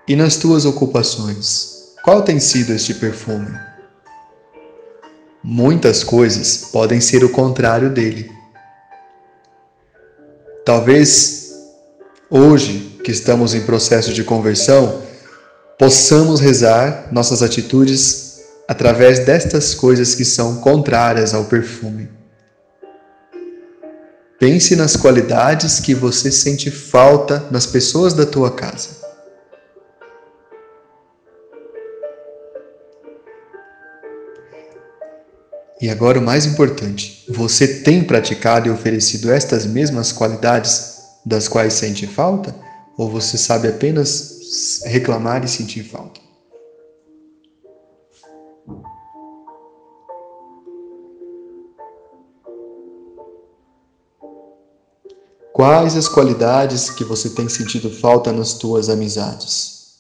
E 0.10 0.16
nas 0.16 0.38
tuas 0.38 0.66
ocupações, 0.66 1.94
qual 2.04 2.24
tem 2.24 2.40
sido 2.40 2.74
este 2.74 2.96
perfume? 2.96 3.56
Muitas 5.44 6.04
coisas 6.04 6.70
podem 6.72 7.00
ser 7.00 7.24
o 7.24 7.30
contrário 7.30 7.92
dele. 7.92 8.32
Talvez 10.66 11.52
hoje, 12.28 13.00
que 13.04 13.12
estamos 13.12 13.54
em 13.54 13.62
processo 13.62 14.12
de 14.12 14.24
conversão, 14.24 15.00
possamos 15.78 16.40
rezar 16.40 17.10
nossas 17.12 17.44
atitudes 17.44 18.40
através 18.68 19.20
destas 19.20 19.76
coisas 19.76 20.16
que 20.16 20.26
são 20.26 20.56
contrárias 20.56 21.36
ao 21.36 21.46
perfume. 21.46 22.10
Pense 24.40 24.76
nas 24.76 24.96
qualidades 24.96 25.80
que 25.80 25.94
você 25.94 26.32
sente 26.32 26.72
falta 26.72 27.46
nas 27.52 27.68
pessoas 27.68 28.12
da 28.12 28.26
tua 28.26 28.50
casa. 28.50 28.99
E 35.82 35.90
agora 35.90 36.20
o 36.20 36.22
mais 36.22 36.46
importante, 36.46 37.24
você 37.30 37.82
tem 37.82 38.04
praticado 38.04 38.68
e 38.68 38.72
oferecido 38.72 39.32
estas 39.32 39.66
mesmas 39.66 40.12
qualidades 40.12 40.98
das 41.26 41.48
quais 41.48 41.74
sente 41.74 42.06
falta? 42.06 42.54
Ou 42.98 43.10
você 43.10 43.38
sabe 43.38 43.70
apenas 43.70 44.82
reclamar 44.84 45.46
e 45.46 45.48
sentir 45.48 45.84
falta. 45.84 46.20
Quais 55.54 55.96
as 55.96 56.10
qualidades 56.10 56.90
que 56.90 57.06
você 57.06 57.30
tem 57.30 57.48
sentido 57.48 57.90
falta 57.90 58.34
nas 58.34 58.54
tuas 58.54 58.90
amizades? 58.90 60.00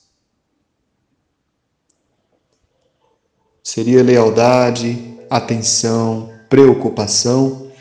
Seria 3.63 4.03
lealdade, 4.03 5.18
atenção, 5.29 6.33
preocupação, 6.49 7.71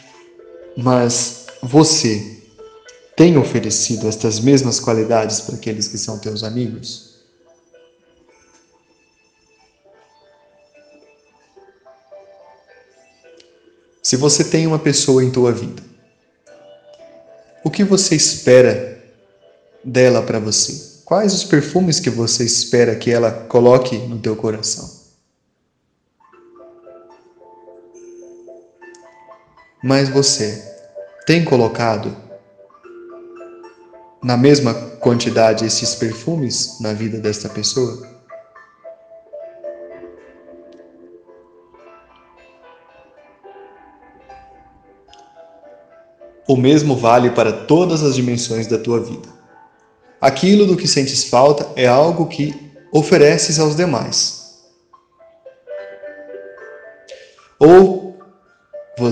mas 0.77 1.47
você 1.63 2.39
tem 3.17 3.37
oferecido 3.37 4.07
estas 4.07 4.39
mesmas 4.39 4.79
qualidades 4.79 5.41
para 5.41 5.57
aqueles 5.57 5.89
que 5.89 5.99
são 5.99 6.19
teus 6.19 6.45
amigos? 6.45 7.09
Se 14.03 14.17
você 14.17 14.45
tem 14.45 14.67
uma 14.67 14.79
pessoa 14.79 15.23
em 15.25 15.31
tua 15.31 15.53
vida, 15.53 15.83
o 17.65 17.71
que 17.71 17.85
você 17.85 18.15
espera 18.15 19.03
dela 19.85 20.23
para 20.23 20.39
você? 20.39 21.01
Quais 21.05 21.35
os 21.35 21.45
perfumes 21.45 22.01
que 22.01 22.09
você 22.09 22.45
espera 22.45 22.95
que 22.95 23.11
ela 23.11 23.31
coloque 23.31 23.97
no 23.99 24.19
teu 24.19 24.37
coração? 24.37 24.98
Mas 29.83 30.09
você 30.09 30.63
tem 31.25 31.45
colocado 31.45 32.17
na 34.23 34.37
mesma 34.37 34.75
quantidade 34.75 35.65
esses 35.65 35.95
perfumes 35.95 36.81
na 36.81 36.93
vida 36.93 37.19
desta 37.19 37.49
pessoa? 37.49 38.07
O 46.49 46.57
mesmo 46.57 46.97
vale 46.97 47.31
para 47.31 47.53
todas 47.53 48.03
as 48.03 48.15
dimensões 48.15 48.67
da 48.67 48.79
tua 48.79 48.99
vida. 48.99 49.29
Aquilo 50.21 50.67
do 50.67 50.77
que 50.77 50.89
sentes 50.89 51.25
falta 51.25 51.69
é 51.77 51.87
algo 51.87 52.27
que 52.27 52.73
ofereces 52.91 53.61
aos 53.61 53.77
demais. 53.77 54.39
Ou 57.61 57.98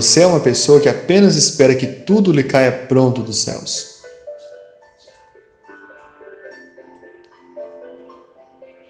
você 0.01 0.21
é 0.21 0.27
uma 0.27 0.39
pessoa 0.39 0.79
que 0.79 0.87
apenas 0.87 1.35
espera 1.35 1.73
que 1.73 1.87
tudo 1.87 2.31
lhe 2.31 2.43
caia 2.43 2.71
pronto 2.71 3.23
dos 3.23 3.41
céus. 3.41 3.97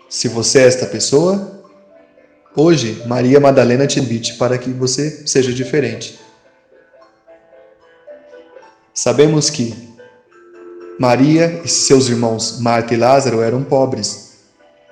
Se 0.10 0.28
você 0.28 0.60
é 0.60 0.68
esta 0.68 0.86
pessoa, 0.86 1.64
hoje 2.54 3.04
Maria 3.08 3.40
Madalena 3.40 3.88
te 3.88 4.02
invite 4.02 4.34
para 4.34 4.58
que 4.58 4.70
você 4.70 5.26
seja 5.26 5.54
diferente. 5.54 6.20
Sabemos 8.94 9.50
que 9.50 9.96
Maria 11.00 11.62
e 11.64 11.70
seus 11.70 12.10
irmãos 12.10 12.60
Marta 12.60 12.94
e 12.94 12.98
Lázaro 12.98 13.42
eram 13.42 13.64
pobres, 13.64 14.40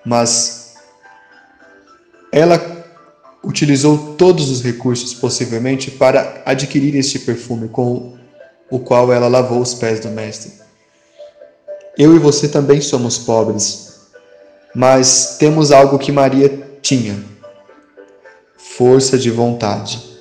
mas 0.05 0.75
ela 2.31 2.84
utilizou 3.45 4.15
todos 4.15 4.49
os 4.49 4.61
recursos 4.61 5.13
possivelmente 5.13 5.91
para 5.91 6.41
adquirir 6.45 6.95
este 6.95 7.19
perfume 7.19 7.69
com 7.69 8.17
o 8.69 8.79
qual 8.79 9.13
ela 9.13 9.27
lavou 9.27 9.61
os 9.61 9.75
pés 9.75 9.99
do 9.99 10.09
Mestre. 10.09 10.51
Eu 11.97 12.15
e 12.15 12.19
você 12.19 12.49
também 12.49 12.81
somos 12.81 13.17
pobres, 13.17 14.01
mas 14.73 15.37
temos 15.39 15.71
algo 15.71 15.99
que 15.99 16.11
Maria 16.11 16.77
tinha: 16.81 17.23
força 18.57 19.17
de 19.17 19.29
vontade. 19.29 20.15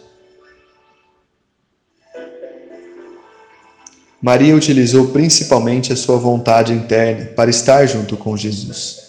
Maria 4.20 4.54
utilizou 4.56 5.08
principalmente 5.08 5.92
a 5.92 5.96
sua 5.96 6.16
vontade 6.16 6.72
interna 6.72 7.26
para 7.26 7.50
estar 7.50 7.84
junto 7.86 8.16
com 8.16 8.36
Jesus. 8.36 9.03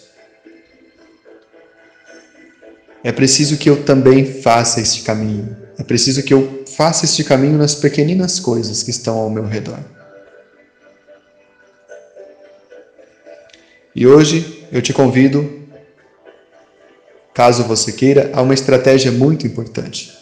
É 3.06 3.12
preciso 3.12 3.56
que 3.56 3.70
eu 3.70 3.84
também 3.84 4.24
faça 4.42 4.80
este 4.80 5.02
caminho. 5.02 5.56
É 5.78 5.84
preciso 5.84 6.24
que 6.24 6.34
eu 6.34 6.64
faça 6.66 7.04
este 7.04 7.22
caminho 7.22 7.56
nas 7.56 7.72
pequeninas 7.72 8.40
coisas 8.40 8.82
que 8.82 8.90
estão 8.90 9.16
ao 9.16 9.30
meu 9.30 9.44
redor. 9.46 9.78
E 13.94 14.08
hoje 14.08 14.66
eu 14.72 14.82
te 14.82 14.92
convido, 14.92 15.48
caso 17.32 17.62
você 17.62 17.92
queira, 17.92 18.32
a 18.34 18.42
uma 18.42 18.54
estratégia 18.54 19.12
muito 19.12 19.46
importante. 19.46 20.12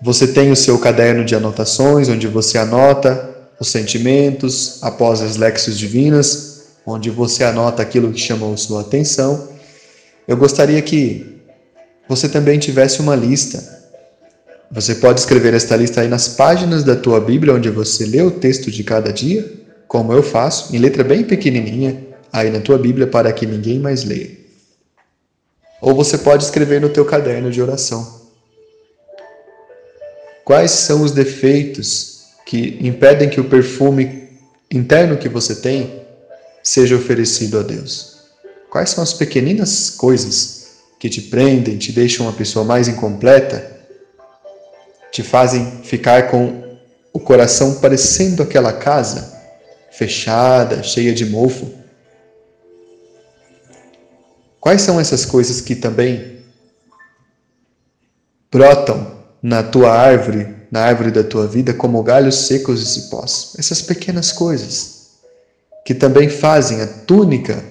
Você 0.00 0.26
tem 0.26 0.50
o 0.50 0.56
seu 0.56 0.78
caderno 0.78 1.26
de 1.26 1.34
anotações, 1.34 2.08
onde 2.08 2.26
você 2.26 2.56
anota 2.56 3.36
os 3.60 3.68
sentimentos, 3.68 4.82
após 4.82 5.20
as 5.20 5.36
lexos 5.36 5.78
divinas, 5.78 6.68
onde 6.86 7.10
você 7.10 7.44
anota 7.44 7.82
aquilo 7.82 8.10
que 8.10 8.18
chamou 8.18 8.56
sua 8.56 8.80
atenção. 8.80 9.50
Eu 10.26 10.38
gostaria 10.38 10.80
que 10.80 11.41
você 12.14 12.28
também 12.28 12.58
tivesse 12.58 13.00
uma 13.00 13.16
lista. 13.16 13.80
Você 14.70 14.96
pode 14.96 15.20
escrever 15.20 15.54
esta 15.54 15.74
lista 15.76 16.02
aí 16.02 16.08
nas 16.08 16.28
páginas 16.28 16.84
da 16.84 16.94
tua 16.94 17.18
Bíblia, 17.18 17.54
onde 17.54 17.70
você 17.70 18.04
lê 18.04 18.20
o 18.20 18.30
texto 18.30 18.70
de 18.70 18.84
cada 18.84 19.10
dia, 19.10 19.50
como 19.88 20.12
eu 20.12 20.22
faço, 20.22 20.76
em 20.76 20.78
letra 20.78 21.02
bem 21.02 21.24
pequenininha, 21.24 22.06
aí 22.30 22.50
na 22.50 22.60
tua 22.60 22.76
Bíblia, 22.76 23.06
para 23.06 23.32
que 23.32 23.46
ninguém 23.46 23.78
mais 23.78 24.04
leia. 24.04 24.30
Ou 25.80 25.94
você 25.94 26.18
pode 26.18 26.44
escrever 26.44 26.82
no 26.82 26.90
teu 26.90 27.04
caderno 27.04 27.50
de 27.50 27.62
oração. 27.62 28.20
Quais 30.44 30.70
são 30.70 31.02
os 31.02 31.12
defeitos 31.12 32.24
que 32.44 32.78
impedem 32.80 33.30
que 33.30 33.40
o 33.40 33.48
perfume 33.48 34.28
interno 34.70 35.16
que 35.16 35.30
você 35.30 35.54
tem 35.54 36.02
seja 36.62 36.94
oferecido 36.94 37.58
a 37.58 37.62
Deus? 37.62 38.18
Quais 38.70 38.90
são 38.90 39.02
as 39.02 39.14
pequeninas 39.14 39.88
coisas 39.90 40.61
que 41.02 41.10
te 41.10 41.20
prendem, 41.20 41.78
te 41.78 41.90
deixam 41.90 42.26
uma 42.26 42.32
pessoa 42.32 42.64
mais 42.64 42.86
incompleta, 42.86 43.76
te 45.10 45.20
fazem 45.20 45.82
ficar 45.82 46.30
com 46.30 46.78
o 47.12 47.18
coração 47.18 47.80
parecendo 47.80 48.40
aquela 48.40 48.72
casa 48.72 49.36
fechada, 49.90 50.80
cheia 50.84 51.12
de 51.12 51.26
mofo? 51.26 51.68
Quais 54.60 54.82
são 54.82 55.00
essas 55.00 55.24
coisas 55.24 55.60
que 55.60 55.74
também 55.74 56.44
brotam 58.48 59.24
na 59.42 59.60
tua 59.60 59.90
árvore 59.90 60.54
na 60.70 60.82
árvore 60.82 61.10
da 61.10 61.24
tua 61.24 61.48
vida 61.48 61.74
como 61.74 62.00
galhos 62.02 62.46
secos 62.46 62.80
e 62.80 62.86
cipós. 62.86 63.54
Essas 63.58 63.82
pequenas 63.82 64.30
coisas 64.30 65.18
que 65.84 65.94
também 65.94 66.30
fazem 66.30 66.80
a 66.80 66.86
túnica 66.86 67.62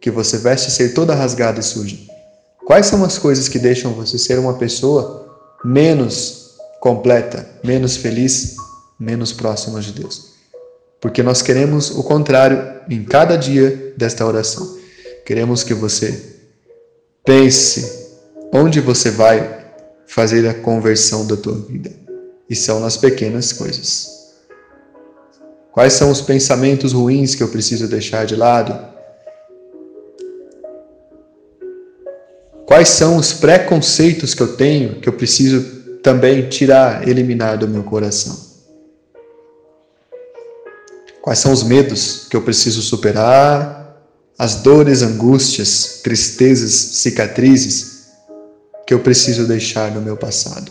que 0.00 0.10
você 0.10 0.38
veste 0.38 0.72
ser 0.72 0.92
toda 0.92 1.14
rasgada 1.14 1.60
e 1.60 1.62
suja. 1.62 2.09
Quais 2.64 2.86
são 2.86 3.04
as 3.04 3.18
coisas 3.18 3.48
que 3.48 3.58
deixam 3.58 3.92
você 3.92 4.18
ser 4.18 4.38
uma 4.38 4.54
pessoa 4.54 5.38
menos 5.64 6.56
completa, 6.80 7.48
menos 7.64 7.96
feliz, 7.96 8.56
menos 8.98 9.32
próxima 9.32 9.80
de 9.80 9.92
Deus? 9.92 10.30
Porque 11.00 11.22
nós 11.22 11.40
queremos 11.42 11.90
o 11.90 12.02
contrário 12.02 12.80
em 12.88 13.02
cada 13.04 13.36
dia 13.36 13.94
desta 13.96 14.26
oração. 14.26 14.78
Queremos 15.24 15.62
que 15.64 15.72
você 15.72 16.36
pense 17.24 18.10
onde 18.52 18.80
você 18.80 19.10
vai 19.10 19.64
fazer 20.06 20.46
a 20.48 20.54
conversão 20.54 21.26
da 21.26 21.36
tua 21.36 21.54
vida 21.54 21.90
e 22.48 22.54
são 22.54 22.80
nas 22.80 22.96
pequenas 22.96 23.52
coisas. 23.52 24.20
Quais 25.72 25.92
são 25.92 26.10
os 26.10 26.20
pensamentos 26.20 26.92
ruins 26.92 27.34
que 27.34 27.42
eu 27.42 27.48
preciso 27.48 27.86
deixar 27.86 28.26
de 28.26 28.34
lado? 28.34 28.76
Quais 32.70 32.88
são 32.90 33.16
os 33.16 33.32
preconceitos 33.32 34.32
que 34.32 34.40
eu 34.40 34.56
tenho 34.56 35.00
que 35.00 35.08
eu 35.08 35.12
preciso 35.12 35.60
também 36.04 36.48
tirar, 36.48 37.08
eliminar 37.08 37.58
do 37.58 37.66
meu 37.66 37.82
coração? 37.82 38.38
Quais 41.20 41.40
são 41.40 41.52
os 41.52 41.64
medos 41.64 42.28
que 42.30 42.36
eu 42.36 42.42
preciso 42.42 42.80
superar? 42.80 44.00
As 44.38 44.54
dores, 44.62 45.02
angústias, 45.02 45.98
tristezas, 46.04 46.70
cicatrizes 46.70 48.06
que 48.86 48.94
eu 48.94 49.00
preciso 49.00 49.48
deixar 49.48 49.90
no 49.90 50.00
meu 50.00 50.16
passado? 50.16 50.70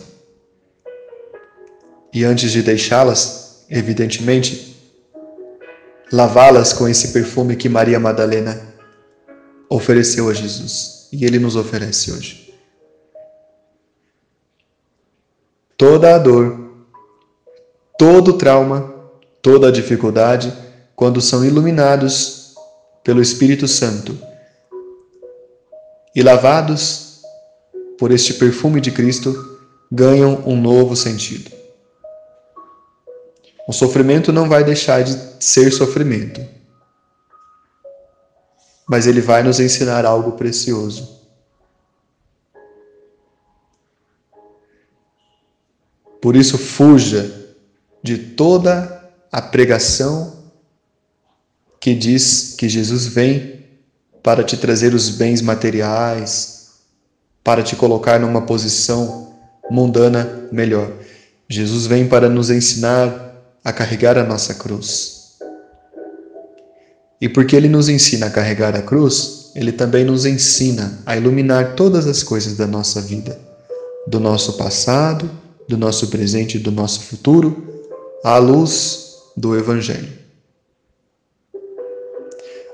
e 2.14 2.24
antes 2.24 2.50
de 2.50 2.62
deixá-las, 2.62 3.66
evidentemente, 3.68 4.74
lavá-las 6.10 6.72
com 6.72 6.88
esse 6.88 7.08
perfume 7.08 7.56
que 7.56 7.68
Maria 7.68 8.00
Madalena 8.00 8.58
ofereceu 9.68 10.30
a 10.30 10.32
Jesus 10.32 10.99
e 11.12 11.24
ele 11.24 11.38
nos 11.38 11.56
oferece 11.56 12.12
hoje. 12.12 12.54
Toda 15.76 16.14
a 16.14 16.18
dor, 16.18 16.86
todo 17.98 18.32
o 18.32 18.38
trauma, 18.38 18.94
toda 19.40 19.68
a 19.68 19.72
dificuldade, 19.72 20.52
quando 20.94 21.20
são 21.20 21.44
iluminados 21.44 22.54
pelo 23.02 23.22
Espírito 23.22 23.66
Santo 23.66 24.16
e 26.14 26.22
lavados 26.22 27.22
por 27.98 28.10
este 28.10 28.34
perfume 28.34 28.80
de 28.80 28.90
Cristo, 28.90 29.58
ganham 29.90 30.42
um 30.46 30.60
novo 30.60 30.94
sentido. 30.94 31.50
O 33.66 33.72
sofrimento 33.72 34.32
não 34.32 34.48
vai 34.48 34.64
deixar 34.64 35.02
de 35.02 35.16
ser 35.38 35.70
sofrimento, 35.70 36.40
mas 38.90 39.06
ele 39.06 39.20
vai 39.20 39.40
nos 39.44 39.60
ensinar 39.60 40.04
algo 40.04 40.32
precioso. 40.32 41.20
Por 46.20 46.34
isso, 46.34 46.58
fuja 46.58 47.54
de 48.02 48.18
toda 48.18 49.08
a 49.30 49.40
pregação 49.40 50.42
que 51.78 51.94
diz 51.94 52.56
que 52.58 52.68
Jesus 52.68 53.06
vem 53.06 53.64
para 54.24 54.42
te 54.42 54.56
trazer 54.56 54.92
os 54.92 55.08
bens 55.08 55.40
materiais, 55.40 56.72
para 57.44 57.62
te 57.62 57.76
colocar 57.76 58.18
numa 58.18 58.42
posição 58.42 59.36
mundana 59.70 60.48
melhor. 60.50 60.92
Jesus 61.48 61.86
vem 61.86 62.08
para 62.08 62.28
nos 62.28 62.50
ensinar 62.50 63.36
a 63.62 63.72
carregar 63.72 64.18
a 64.18 64.24
nossa 64.24 64.52
cruz. 64.54 65.19
E 67.20 67.28
porque 67.28 67.54
Ele 67.54 67.68
nos 67.68 67.88
ensina 67.88 68.26
a 68.26 68.30
carregar 68.30 68.74
a 68.74 68.82
cruz, 68.82 69.50
Ele 69.54 69.72
também 69.72 70.04
nos 70.04 70.24
ensina 70.24 71.02
a 71.04 71.16
iluminar 71.16 71.74
todas 71.74 72.06
as 72.06 72.22
coisas 72.22 72.56
da 72.56 72.66
nossa 72.66 73.00
vida, 73.00 73.38
do 74.06 74.18
nosso 74.18 74.56
passado, 74.56 75.30
do 75.68 75.76
nosso 75.76 76.08
presente 76.08 76.56
e 76.56 76.60
do 76.60 76.72
nosso 76.72 77.02
futuro, 77.02 77.82
à 78.24 78.38
luz 78.38 79.16
do 79.36 79.56
Evangelho. 79.56 80.18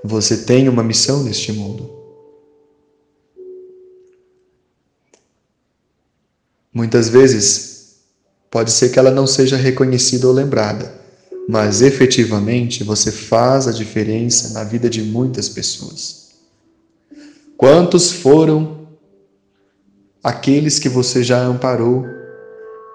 Você 0.05 0.39
tem 0.39 0.69
uma 0.69 0.83
missão 0.83 1.23
neste 1.25 1.53
mundo. 1.53 1.91
Muitas 6.73 7.09
vezes 7.09 7.77
Pode 8.57 8.71
ser 8.71 8.91
que 8.91 8.99
ela 8.99 9.11
não 9.11 9.27
seja 9.27 9.55
reconhecida 9.55 10.27
ou 10.27 10.33
lembrada, 10.33 10.91
mas 11.49 11.83
efetivamente 11.83 12.83
você 12.83 13.13
faz 13.13 13.67
a 13.69 13.73
diferença 13.73 14.51
na 14.51 14.65
vida 14.65 14.91
de 14.91 15.03
muitas 15.03 15.49
pessoas. 15.49 16.27
Quantos 17.57 18.11
foram 18.11 18.89
aqueles 20.23 20.79
que 20.79 20.89
você 20.89 21.23
já 21.23 21.41
amparou? 21.41 22.05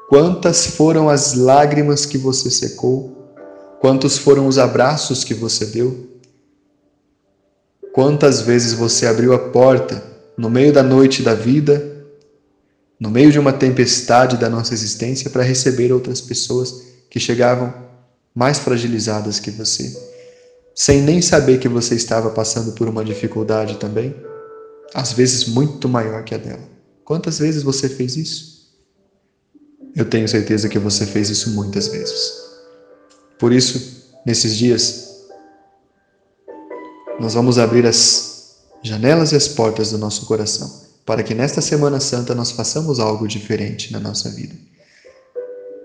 Quantas 0.09 0.67
foram 0.67 1.09
as 1.09 1.33
lágrimas 1.33 2.05
que 2.05 2.17
você 2.17 2.51
secou? 2.51 3.29
Quantos 3.79 4.17
foram 4.17 4.47
os 4.47 4.57
abraços 4.57 5.23
que 5.23 5.33
você 5.33 5.65
deu? 5.65 6.09
Quantas 7.93 8.41
vezes 8.41 8.73
você 8.73 9.07
abriu 9.07 9.33
a 9.33 9.39
porta 9.39 10.03
no 10.37 10.49
meio 10.49 10.73
da 10.73 10.83
noite 10.83 11.23
da 11.23 11.33
vida 11.33 11.91
no 13.01 13.09
meio 13.09 13.31
de 13.31 13.39
uma 13.39 13.51
tempestade 13.51 14.37
da 14.37 14.47
nossa 14.47 14.75
existência 14.75 15.27
para 15.31 15.41
receber 15.41 15.91
outras 15.91 16.21
pessoas 16.21 16.83
que 17.09 17.19
chegavam 17.19 17.73
mais 18.33 18.59
fragilizadas 18.59 19.39
que 19.39 19.51
você, 19.51 19.95
sem 20.73 21.01
nem 21.01 21.21
saber 21.21 21.59
que 21.59 21.67
você 21.67 21.95
estava 21.95 22.29
passando 22.29 22.71
por 22.73 22.87
uma 22.87 23.03
dificuldade 23.03 23.77
também, 23.77 24.15
às 24.93 25.13
vezes 25.13 25.47
muito 25.47 25.87
maior 25.87 26.23
que 26.23 26.33
a 26.33 26.37
dela. 26.37 26.63
Quantas 27.03 27.39
vezes 27.39 27.63
você 27.63 27.89
fez 27.89 28.15
isso? 28.15 28.51
Eu 29.95 30.05
tenho 30.05 30.27
certeza 30.27 30.69
que 30.69 30.79
você 30.79 31.05
fez 31.05 31.29
isso 31.29 31.51
muitas 31.51 31.87
vezes. 31.87 32.31
Por 33.37 33.51
isso, 33.51 34.03
nesses 34.25 34.55
dias, 34.55 35.09
nós 37.19 37.33
vamos 37.33 37.57
abrir 37.57 37.85
as 37.85 38.55
janelas 38.81 39.31
e 39.31 39.35
as 39.35 39.47
portas 39.47 39.91
do 39.91 39.97
nosso 39.97 40.25
coração 40.25 40.81
para 41.05 41.23
que 41.23 41.33
nesta 41.33 41.61
Semana 41.61 41.99
Santa 41.99 42.33
nós 42.35 42.51
façamos 42.51 42.99
algo 42.99 43.27
diferente 43.27 43.91
na 43.91 43.99
nossa 43.99 44.29
vida. 44.29 44.55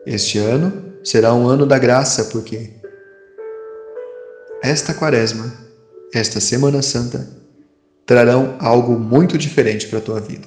Este 0.07 0.38
ano 0.38 1.00
será 1.02 1.34
um 1.34 1.48
ano 1.48 1.66
da 1.66 1.80
graça, 1.80 2.26
porque 2.26 2.70
esta 4.62 4.94
Quaresma, 4.94 5.52
esta 6.14 6.38
Semana 6.38 6.80
Santa, 6.80 7.28
trarão 8.07 8.57
algo 8.61 8.96
muito 8.96 9.36
diferente 9.36 9.88
para 9.88 9.98
a 9.98 10.02
tua 10.02 10.20
vida. 10.20 10.46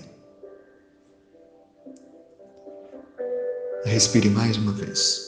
Respire 3.84 4.30
mais 4.30 4.56
uma 4.56 4.72
vez. 4.72 5.28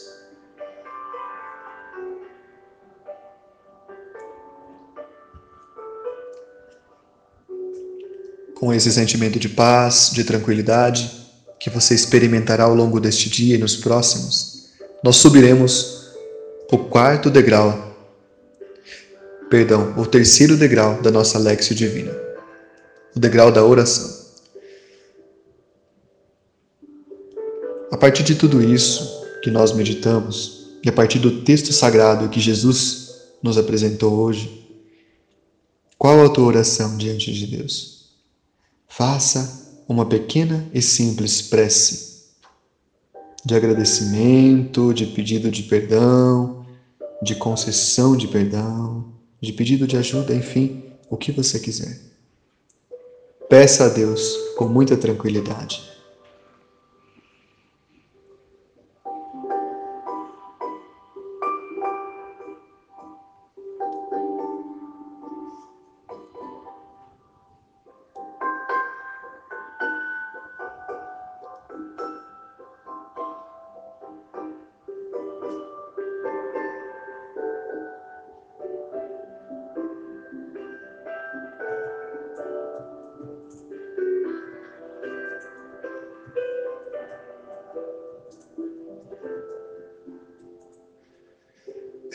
Com 8.56 8.74
esse 8.74 8.92
sentimento 8.94 9.38
de 9.38 9.50
paz, 9.50 10.12
de 10.14 10.24
tranquilidade, 10.24 11.21
que 11.62 11.70
você 11.70 11.94
experimentará 11.94 12.64
ao 12.64 12.74
longo 12.74 13.00
deste 13.00 13.30
dia 13.30 13.56
e 13.56 13.58
nos 13.60 13.76
próximos, 13.76 14.70
nós 15.04 15.18
subiremos 15.18 16.08
o 16.72 16.78
quarto 16.78 17.30
degrau 17.30 17.92
perdão, 19.52 19.94
o 19.98 20.06
terceiro 20.06 20.56
degrau 20.56 21.02
da 21.02 21.12
nossa 21.12 21.38
Lexio 21.38 21.76
Divina, 21.76 22.16
o 23.14 23.20
degrau 23.20 23.52
da 23.52 23.66
oração. 23.66 24.10
A 27.92 27.98
partir 27.98 28.24
de 28.24 28.34
tudo 28.34 28.64
isso 28.64 29.28
que 29.44 29.52
nós 29.52 29.74
meditamos, 29.74 30.80
e 30.82 30.88
a 30.88 30.94
partir 30.94 31.20
do 31.20 31.42
texto 31.42 31.74
sagrado 31.74 32.30
que 32.30 32.40
Jesus 32.40 33.14
nos 33.44 33.58
apresentou 33.58 34.14
hoje, 34.14 34.66
qual 35.98 36.26
a 36.26 36.30
tua 36.30 36.46
oração 36.46 36.98
diante 36.98 37.34
de 37.34 37.46
Deus? 37.46 38.10
Faça 38.88 39.61
uma 39.92 40.06
pequena 40.06 40.66
e 40.74 40.82
simples 40.82 41.42
prece 41.42 42.12
de 43.44 43.54
agradecimento, 43.54 44.94
de 44.94 45.06
pedido 45.06 45.52
de 45.52 45.64
perdão, 45.64 46.66
de 47.22 47.36
concessão 47.36 48.16
de 48.16 48.28
perdão, 48.28 49.06
de 49.42 49.52
pedido 49.52 49.86
de 49.86 49.98
ajuda, 49.98 50.34
enfim, 50.34 50.84
o 51.10 51.18
que 51.18 51.32
você 51.32 51.60
quiser. 51.60 52.00
Peça 53.50 53.86
a 53.86 53.90
Deus 53.90 54.38
com 54.56 54.66
muita 54.66 54.96
tranquilidade. 54.96 55.91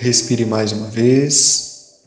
Respire 0.06 0.44
mais 0.44 0.70
uma 0.70 0.86
vez. 0.86 1.98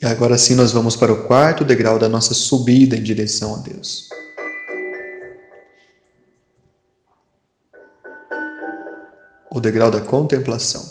E 0.00 0.06
agora 0.06 0.38
sim 0.38 0.54
nós 0.54 0.70
vamos 0.70 0.94
para 0.94 1.12
o 1.12 1.24
quarto 1.24 1.64
degrau 1.64 1.98
da 1.98 2.08
nossa 2.08 2.34
subida 2.34 2.96
em 2.96 3.02
direção 3.02 3.56
a 3.56 3.58
Deus. 3.58 4.08
O 9.50 9.58
degrau 9.58 9.90
da 9.90 10.00
contemplação. 10.00 10.88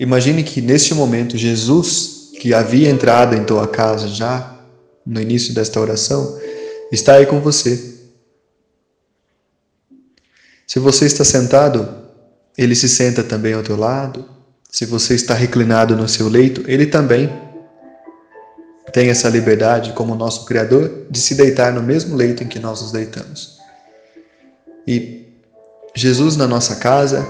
Imagine 0.00 0.42
que 0.42 0.62
neste 0.62 0.94
momento 0.94 1.36
Jesus, 1.36 2.30
que 2.40 2.54
havia 2.54 2.88
entrado 2.88 3.36
em 3.36 3.44
tua 3.44 3.68
casa 3.68 4.08
já 4.08 4.58
no 5.04 5.20
início 5.20 5.52
desta 5.52 5.78
oração, 5.78 6.40
está 6.90 7.16
aí 7.16 7.26
com 7.26 7.42
você 7.42 7.94
se 10.66 10.80
você 10.80 11.06
está 11.06 11.24
sentado, 11.24 12.05
ele 12.56 12.74
se 12.74 12.88
senta 12.88 13.22
também 13.22 13.52
ao 13.52 13.62
teu 13.62 13.76
lado. 13.76 14.24
Se 14.70 14.84
você 14.86 15.14
está 15.14 15.34
reclinado 15.34 15.96
no 15.96 16.08
seu 16.08 16.28
leito, 16.28 16.62
ele 16.66 16.86
também 16.86 17.30
tem 18.92 19.10
essa 19.10 19.28
liberdade, 19.28 19.92
como 19.92 20.14
nosso 20.14 20.44
Criador, 20.46 21.06
de 21.10 21.18
se 21.20 21.34
deitar 21.34 21.72
no 21.72 21.82
mesmo 21.82 22.16
leito 22.16 22.42
em 22.42 22.48
que 22.48 22.58
nós 22.58 22.80
nos 22.80 22.92
deitamos. 22.92 23.58
E 24.86 25.26
Jesus 25.94 26.36
na 26.36 26.46
nossa 26.46 26.76
casa 26.76 27.26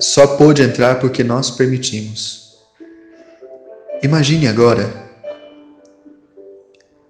só 0.00 0.26
pôde 0.36 0.62
entrar 0.62 0.98
porque 0.98 1.22
nós 1.22 1.50
permitimos. 1.50 2.58
Imagine 4.02 4.48
agora 4.48 5.04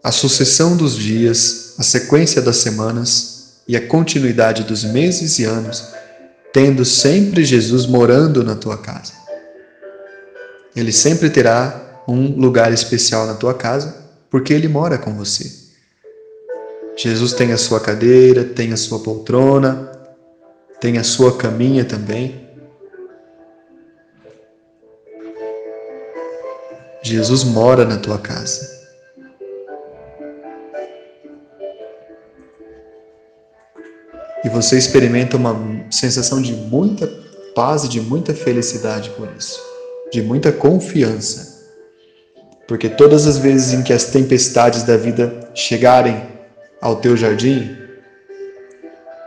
a 0.03 0.12
sucessão 0.12 0.77
dos 0.77 0.97
dias, 0.97 1.75
a 1.79 1.83
sequência 1.83 2.43
das 2.43 2.59
semanas 2.59 3.34
e 3.67 3.77
a 3.77 3.87
continuidade 3.87 4.65
dos 4.65 4.85
meses 4.85 5.39
e 5.39 5.45
anos, 5.45 5.93
tendo 6.53 6.85
sempre 6.85 7.45
Jesus 7.45 7.87
morando 7.87 8.45
na 8.45 8.55
tua 8.55 8.79
casa. 8.79 9.12
Ele 10.77 10.93
sempre 10.93 11.31
terá 11.31 12.03
um 12.07 12.37
lugar 12.39 12.73
especial 12.73 13.27
na 13.27 13.35
tua 13.35 13.55
casa, 13.55 13.97
porque 14.31 14.53
ele 14.53 14.69
mora 14.69 14.99
com 14.99 15.15
você. 15.15 15.51
Jesus 16.97 17.33
tem 17.33 17.53
a 17.53 17.59
sua 17.59 17.81
cadeira, 17.81 18.45
tem 18.45 18.73
a 18.73 18.77
sua 18.77 19.01
poltrona, 19.01 19.91
tem 20.81 20.99
a 20.99 21.05
sua 21.05 21.37
caminha 21.37 21.85
também. 21.85 22.49
Jesus 27.03 27.45
mora 27.45 27.85
na 27.85 27.99
tua 27.99 28.19
casa. 28.19 28.74
Você 34.55 34.79
experimenta 34.79 35.37
uma 35.37 35.61
sensação 35.91 36.41
de 36.41 36.53
muita 36.53 37.09
paz 37.57 37.83
e 37.83 37.89
de 37.89 38.01
muita 38.01 38.33
felicidade 38.33 39.11
por 39.11 39.29
isso, 39.37 39.61
de 40.13 40.23
muita 40.23 40.53
confiança. 40.53 41.55
Porque 42.69 42.89
todas 42.89 43.27
as 43.27 43.37
vezes 43.37 43.73
em 43.73 43.83
que 43.83 43.93
as 43.93 44.05
tempestades 44.05 44.85
da 44.85 44.97
vida 44.97 45.51
chegarem 45.55 46.23
ao 46.81 46.97
teu 46.97 47.17
jardim, 47.17 47.77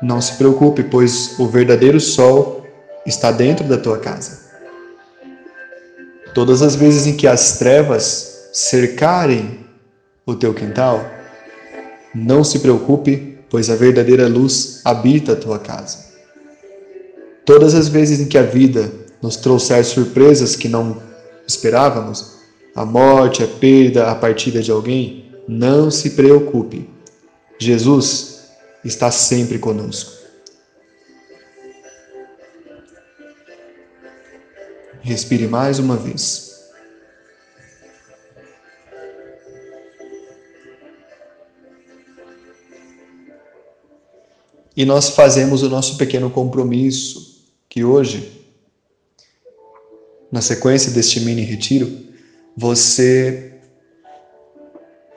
não 0.02 0.22
se 0.22 0.34
preocupe, 0.38 0.84
pois 0.84 1.38
o 1.38 1.48
verdadeiro 1.48 2.00
sol 2.00 2.66
está 3.06 3.30
dentro 3.30 3.66
da 3.66 3.78
tua 3.78 4.00
casa. 4.00 4.48
Todas 6.34 6.62
as 6.62 6.76
vezes 6.76 7.06
em 7.06 7.18
que 7.18 7.28
as 7.28 7.58
trevas 7.58 8.50
cercarem 8.54 9.60
o 10.26 10.36
teu 10.36 10.54
quintal, 10.54 11.04
não 12.16 12.44
se 12.44 12.60
preocupe, 12.60 13.37
pois 13.50 13.70
a 13.70 13.76
verdadeira 13.76 14.28
luz 14.28 14.82
habita 14.84 15.34
a 15.34 15.36
tua 15.36 15.60
casa. 15.60 16.06
Todas 17.46 17.74
as 17.74 17.88
vezes 17.88 18.20
em 18.20 18.26
que 18.26 18.38
a 18.38 18.44
vida 18.44 18.92
nos 19.22 19.38
trouxer 19.38 19.84
surpresas 19.86 20.56
que 20.56 20.68
não 20.68 21.02
esperávamos, 21.48 22.38
a 22.76 22.86
morte, 22.86 23.44
a 23.44 23.48
perda, 23.48 24.12
a 24.12 24.16
partida 24.16 24.62
de 24.62 24.70
alguém, 24.70 25.32
não 25.48 25.90
se 25.90 26.12
preocupe. 26.12 26.90
Jesus 27.60 28.50
está 28.84 29.10
sempre 29.10 29.58
conosco. 29.58 30.12
Respire 35.02 35.48
mais 35.48 35.80
uma 35.80 35.96
vez. 35.96 36.47
E 44.78 44.86
nós 44.86 45.10
fazemos 45.10 45.64
o 45.64 45.70
nosso 45.70 45.98
pequeno 45.98 46.30
compromisso, 46.30 47.48
que 47.68 47.84
hoje, 47.84 48.46
na 50.32 50.40
sequência 50.40 50.92
deste 50.92 51.20
mini 51.22 51.42
retiro, 51.42 51.92
você 52.56 53.54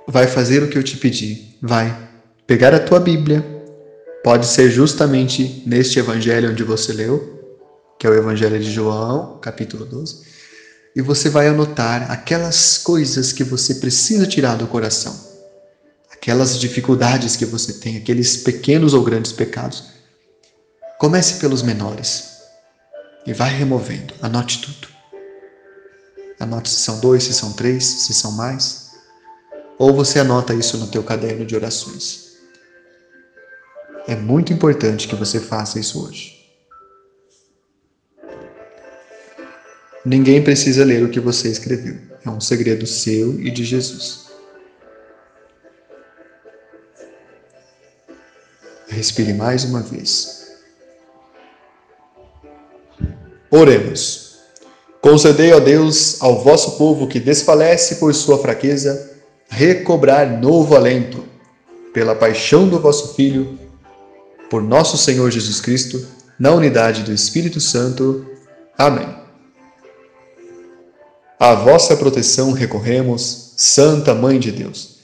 vai 0.09 0.27
fazer 0.27 0.63
o 0.63 0.69
que 0.69 0.79
eu 0.79 0.83
te 0.83 0.97
pedi, 0.97 1.57
vai 1.61 2.09
pegar 2.47 2.75
a 2.75 2.81
tua 2.81 2.99
Bíblia, 2.99 3.45
pode 4.25 4.47
ser 4.47 4.71
justamente 4.71 5.63
neste 5.67 5.99
evangelho 5.99 6.51
onde 6.51 6.65
você 6.65 6.95
leu, 6.95 7.39
que 7.99 8.07
é 8.07 8.11
o 8.11 8.15
evangelho 8.15 8.59
de 8.59 8.73
João, 8.73 9.39
capítulo 9.43 9.85
12. 9.85 10.23
e 10.97 11.03
você 11.03 11.29
vai 11.29 11.49
anotar 11.49 12.11
aquelas 12.11 12.79
coisas 12.79 13.31
que 13.31 13.45
você 13.45 13.75
precisa 13.75 14.27
tirar 14.27 14.57
do 14.57 14.67
coração, 14.67 15.30
aquelas 16.21 16.59
dificuldades 16.59 17.35
que 17.35 17.47
você 17.47 17.73
tem, 17.73 17.97
aqueles 17.97 18.37
pequenos 18.37 18.93
ou 18.93 19.03
grandes 19.03 19.33
pecados. 19.33 19.85
Comece 20.99 21.41
pelos 21.41 21.62
menores 21.62 22.43
e 23.27 23.33
vai 23.33 23.51
removendo, 23.51 24.12
anote 24.21 24.61
tudo. 24.61 24.89
Anote 26.39 26.68
se 26.68 26.81
são 26.81 27.01
dois, 27.01 27.25
se 27.25 27.33
são 27.33 27.55
três, 27.55 27.85
se 27.85 28.12
são 28.12 28.33
mais. 28.33 28.91
Ou 29.79 29.95
você 29.95 30.18
anota 30.18 30.53
isso 30.53 30.77
no 30.77 30.89
teu 30.89 31.03
caderno 31.03 31.47
de 31.47 31.57
orações. 31.57 32.37
É 34.07 34.14
muito 34.14 34.53
importante 34.53 35.09
que 35.09 35.14
você 35.14 35.41
faça 35.41 35.81
isso 35.81 36.07
hoje. 36.07 36.39
Ninguém 40.05 40.45
precisa 40.45 40.85
ler 40.85 41.03
o 41.03 41.11
que 41.11 41.21
você 41.21 41.49
escreveu. 41.49 41.99
É 42.25 42.29
um 42.29 42.41
segredo 42.41 42.87
seu 42.87 43.41
e 43.41 43.51
de 43.51 43.64
Jesus. 43.64 44.30
Respire 49.01 49.32
mais 49.32 49.64
uma 49.64 49.80
vez. 49.80 50.51
Oremos. 53.51 54.40
Concedei, 55.01 55.55
ó 55.55 55.59
Deus, 55.59 56.20
ao 56.20 56.44
vosso 56.44 56.72
povo 56.72 57.09
que 57.09 57.18
desfalece 57.18 57.94
por 57.94 58.14
sua 58.14 58.36
fraqueza, 58.36 59.11
recobrar 59.48 60.38
novo 60.38 60.76
alento, 60.76 61.24
pela 61.94 62.14
paixão 62.14 62.68
do 62.68 62.78
vosso 62.78 63.14
Filho, 63.14 63.59
por 64.51 64.62
nosso 64.62 64.98
Senhor 64.98 65.30
Jesus 65.30 65.62
Cristo, 65.62 66.07
na 66.38 66.53
unidade 66.53 67.03
do 67.03 67.11
Espírito 67.11 67.59
Santo. 67.59 68.26
Amém. 68.76 69.09
À 71.38 71.55
vossa 71.55 71.96
proteção 71.96 72.53
recorremos, 72.53 73.55
Santa 73.57 74.14
Mãe 74.14 74.38
de 74.38 74.53
Deus. 74.53 74.98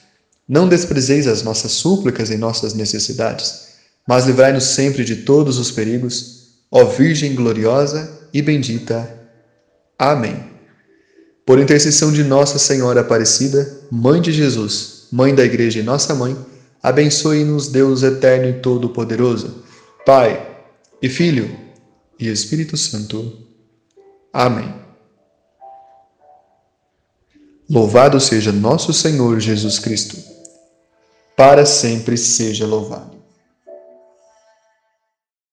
Não 0.47 0.69
desprezeis 0.69 1.25
as 1.25 1.41
nossas 1.41 1.71
súplicas 1.71 2.29
e 2.29 2.37
nossas 2.37 2.75
necessidades, 2.75 3.66
mas 4.07 4.25
livrai-nos 4.25 4.63
sempre 4.63 5.03
de 5.03 5.17
todos 5.17 5.59
os 5.59 5.69
perigos, 5.69 6.61
ó 6.71 6.85
Virgem 6.85 7.35
gloriosa 7.35 8.29
e 8.33 8.41
bendita. 8.41 9.13
Amém. 9.99 10.43
Por 11.45 11.59
intercessão 11.59 12.11
de 12.11 12.23
Nossa 12.23 12.57
Senhora 12.57 13.01
Aparecida, 13.01 13.81
Mãe 13.91 14.21
de 14.21 14.31
Jesus, 14.31 15.07
Mãe 15.11 15.35
da 15.35 15.43
Igreja 15.43 15.79
e 15.79 15.83
nossa 15.83 16.15
Mãe, 16.15 16.37
abençoe-nos 16.81 17.67
Deus 17.67 18.03
Eterno 18.03 18.49
e 18.49 18.61
Todo-Poderoso, 18.61 19.63
Pai 20.05 20.55
e 21.01 21.09
Filho 21.09 21.57
e 22.19 22.29
Espírito 22.29 22.77
Santo. 22.77 23.45
Amém. 24.31 24.73
Louvado 27.69 28.19
seja 28.19 28.51
nosso 28.51 28.93
Senhor 28.93 29.39
Jesus 29.39 29.79
Cristo. 29.79 30.17
Para 31.35 31.65
sempre 31.65 32.17
seja 32.17 32.65
louvado. 32.65 33.16